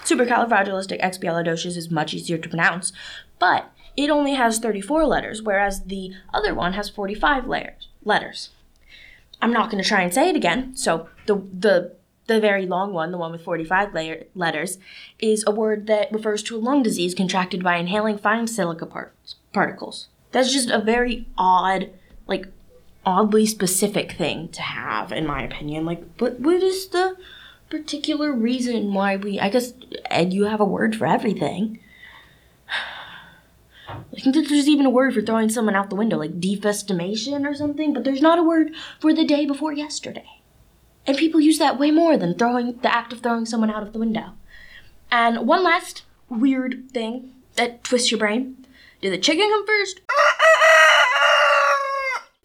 Supercalifragilisticexpialidocious 0.04 1.78
is 1.78 1.90
much 1.90 2.14
easier 2.14 2.38
to 2.38 2.50
pronounce, 2.50 2.94
but 3.40 3.72
it 3.98 4.10
only 4.10 4.36
has 4.36 4.60
34 4.60 5.06
letters, 5.06 5.42
whereas 5.42 5.86
the 5.86 6.12
other 6.34 6.54
one 6.54 6.74
has 6.74 6.90
45 6.90 7.48
layers, 7.48 7.88
letters. 8.04 8.50
I'm 9.42 9.52
not 9.52 9.72
going 9.72 9.82
to 9.82 9.88
try 9.88 10.02
and 10.02 10.14
say 10.14 10.30
it 10.30 10.36
again. 10.36 10.76
So 10.76 11.10
the 11.26 11.36
the 11.36 11.96
the 12.28 12.40
very 12.40 12.66
long 12.66 12.94
one, 12.94 13.12
the 13.12 13.18
one 13.18 13.32
with 13.32 13.44
45 13.44 13.94
layer, 13.94 14.24
letters, 14.34 14.78
is 15.20 15.44
a 15.46 15.52
word 15.52 15.88
that 15.88 16.12
refers 16.12 16.42
to 16.44 16.56
a 16.56 16.60
lung 16.60 16.82
disease 16.84 17.14
contracted 17.14 17.64
by 17.64 17.78
inhaling 17.78 18.18
fine 18.18 18.48
silica 18.48 18.86
par- 18.86 19.12
particles. 19.54 20.08
That's 20.32 20.52
just 20.52 20.70
a 20.70 20.80
very 20.80 21.28
odd, 21.38 21.92
like, 22.28 22.48
oddly 23.06 23.46
specific 23.46 24.14
thing 24.14 24.50
to 24.50 24.62
have, 24.62 25.12
in 25.12 25.28
my 25.28 25.44
opinion. 25.44 25.86
Like, 25.86 26.18
but 26.18 26.40
what 26.40 26.64
is 26.64 26.88
the 26.88 27.16
particular 27.70 28.32
reason 28.32 28.94
why 28.94 29.16
we? 29.16 29.40
I 29.40 29.50
guess 29.50 29.74
Ed, 30.06 30.34
you 30.34 30.46
have 30.46 30.60
a 30.60 30.66
word 30.66 30.96
for 30.96 31.06
everything. 31.06 31.80
I 33.88 34.20
think 34.20 34.36
that 34.36 34.50
there's 34.50 34.68
even 34.68 34.88
a 34.88 34.90
word 34.90 35.14
for 35.14 35.22
throwing 35.22 35.50
someone 35.50 35.76
out 35.76 35.90
the 35.90 35.96
window, 35.96 36.18
like 36.18 36.40
defestimation 36.40 37.46
or 37.46 37.54
something, 37.54 37.94
but 37.94 38.04
there's 38.04 38.22
not 38.22 38.40
a 38.40 38.44
word 38.44 38.72
for 39.00 39.14
the 39.14 39.26
day 39.26 39.46
before 39.46 39.74
yesterday. 39.74 40.26
And 41.08 41.18
people 41.18 41.40
use 41.40 41.60
that 41.60 41.78
way 41.78 41.92
more 41.92 42.18
than 42.18 42.34
throwing 42.34 42.78
the 42.80 42.94
act 42.94 43.14
of 43.14 43.20
throwing 43.20 43.46
someone 43.46 43.70
out 43.70 43.84
of 43.84 43.94
the 43.94 44.00
window. 44.00 44.34
And 45.12 45.48
one 45.48 45.64
last 45.64 46.04
weird 46.30 46.90
thing 46.92 47.32
that 47.56 47.84
twists 47.84 48.12
your 48.12 48.20
brain. 48.20 48.66
Did 49.02 49.14
the 49.14 49.18
chicken 49.18 49.48
come 49.50 49.66
first? 49.66 50.02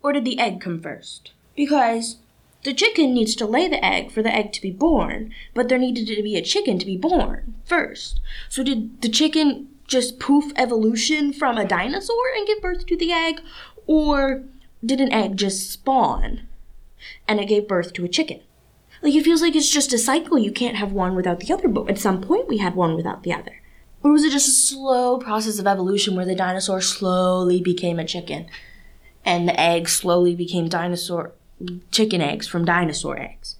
Or 0.03 0.13
did 0.13 0.25
the 0.25 0.39
egg 0.39 0.61
come 0.61 0.81
first? 0.81 1.33
Because 1.57 2.17
the 2.63 2.75
chicken 2.75 3.15
needs 3.15 3.35
to 3.37 3.47
lay 3.47 3.69
the 3.69 3.83
egg 3.85 4.11
for 4.11 4.23
the 4.23 4.35
egg 4.35 4.53
to 4.53 4.63
be 4.63 4.71
born, 4.71 5.33
but 5.55 5.69
there 5.69 5.79
needed 5.79 6.07
to 6.09 6.23
be 6.23 6.37
a 6.37 6.43
chicken 6.43 6.79
to 6.79 6.87
be 6.87 6.97
born 6.97 7.55
first. 7.65 8.21
So 8.49 8.63
did 8.63 9.01
the 9.01 9.09
chicken 9.09 9.69
just 9.87 10.21
poof 10.21 10.53
evolution 10.57 11.33
from 11.33 11.57
a 11.57 11.65
dinosaur 11.65 12.31
and 12.37 12.47
give 12.47 12.61
birth 12.61 12.87
to 12.87 12.97
the 12.97 13.13
egg? 13.13 13.41
Or 13.87 14.45
did 14.85 15.01
an 15.01 15.13
egg 15.13 15.37
just 15.37 15.71
spawn 15.71 16.43
and 17.27 17.41
it 17.41 17.49
gave 17.49 17.67
birth 17.67 17.93
to 17.95 18.05
a 18.05 18.09
chicken? 18.09 18.41
Like 19.03 19.15
it 19.15 19.25
feels 19.25 19.41
like 19.41 19.57
it's 19.57 19.71
just 19.71 19.95
a 19.95 19.99
cycle. 19.99 20.39
You 20.39 20.53
can't 20.53 20.77
have 20.77 20.93
one 20.93 21.15
without 21.15 21.41
the 21.41 21.53
other, 21.55 21.69
but 21.69 21.89
at 21.89 21.99
some 21.99 22.21
point 22.21 22.49
we 22.49 22.59
had 22.59 22.75
one 22.75 22.97
without 22.97 23.23
the 23.23 23.33
other. 23.33 23.63
Or 24.03 24.13
was 24.13 24.25
it 24.25 24.33
just 24.33 24.49
a 24.49 24.53
slow 24.53 25.19
process 25.19 25.59
of 25.59 25.67
evolution 25.67 26.17
where 26.17 26.27
the 26.27 26.35
dinosaur 26.35 26.83
slowly 26.83 27.63
became 27.63 27.99
a 27.99 28.05
chicken 28.05 28.47
and 29.25 29.49
the 29.49 29.59
egg 29.59 29.89
slowly 29.89 30.35
became 30.35 30.69
dinosaur 30.69 31.33
chicken 31.91 32.21
eggs 32.21 32.47
from 32.47 32.67
dinosaur 32.67 33.19
eggs? 33.19 33.57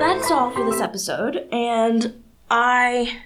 That's 0.00 0.30
all 0.30 0.50
for 0.50 0.68
this 0.68 0.80
episode, 0.80 1.48
and 1.52 2.22
I 2.50 3.20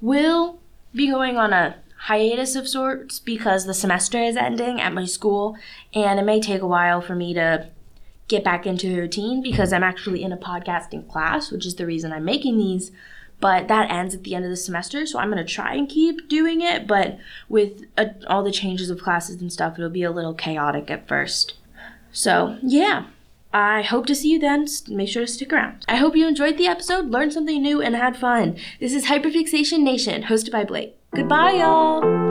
will 0.00 0.58
be 0.94 1.10
going 1.10 1.36
on 1.36 1.52
a 1.52 1.76
hiatus 1.98 2.56
of 2.56 2.68
sorts 2.68 3.18
because 3.18 3.66
the 3.66 3.74
semester 3.74 4.18
is 4.18 4.36
ending 4.36 4.80
at 4.80 4.92
my 4.92 5.04
school, 5.04 5.56
and 5.94 6.18
it 6.18 6.24
may 6.24 6.40
take 6.40 6.62
a 6.62 6.66
while 6.66 7.00
for 7.00 7.14
me 7.14 7.34
to 7.34 7.68
get 8.28 8.44
back 8.44 8.66
into 8.66 8.88
the 8.88 9.00
routine 9.00 9.42
because 9.42 9.72
I'm 9.72 9.82
actually 9.82 10.22
in 10.22 10.32
a 10.32 10.36
podcasting 10.36 11.10
class, 11.10 11.50
which 11.50 11.66
is 11.66 11.74
the 11.74 11.86
reason 11.86 12.12
I'm 12.12 12.24
making 12.24 12.58
these. 12.58 12.90
But 13.40 13.68
that 13.68 13.90
ends 13.90 14.14
at 14.14 14.24
the 14.24 14.34
end 14.34 14.44
of 14.44 14.50
the 14.50 14.56
semester, 14.56 15.06
so 15.06 15.18
I'm 15.18 15.28
gonna 15.28 15.44
try 15.44 15.74
and 15.74 15.88
keep 15.88 16.28
doing 16.28 16.60
it. 16.60 16.86
But 16.86 17.18
with 17.48 17.84
uh, 17.96 18.06
all 18.26 18.42
the 18.42 18.50
changes 18.50 18.90
of 18.90 19.00
classes 19.00 19.40
and 19.40 19.52
stuff, 19.52 19.78
it'll 19.78 19.90
be 19.90 20.02
a 20.02 20.10
little 20.10 20.34
chaotic 20.34 20.90
at 20.90 21.06
first. 21.06 21.54
So, 22.12 22.58
yeah. 22.62 23.06
I 23.50 23.80
hope 23.80 24.04
to 24.06 24.14
see 24.14 24.32
you 24.32 24.38
then. 24.38 24.66
Make 24.88 25.08
sure 25.08 25.24
to 25.24 25.32
stick 25.32 25.54
around. 25.54 25.84
I 25.88 25.96
hope 25.96 26.14
you 26.14 26.28
enjoyed 26.28 26.58
the 26.58 26.66
episode, 26.66 27.06
learned 27.06 27.32
something 27.32 27.62
new, 27.62 27.80
and 27.80 27.96
had 27.96 28.16
fun. 28.16 28.58
This 28.78 28.92
is 28.92 29.06
Hyperfixation 29.06 29.80
Nation, 29.80 30.24
hosted 30.24 30.52
by 30.52 30.64
Blake. 30.64 30.97
Goodbye, 31.14 31.52
y'all! 31.52 32.27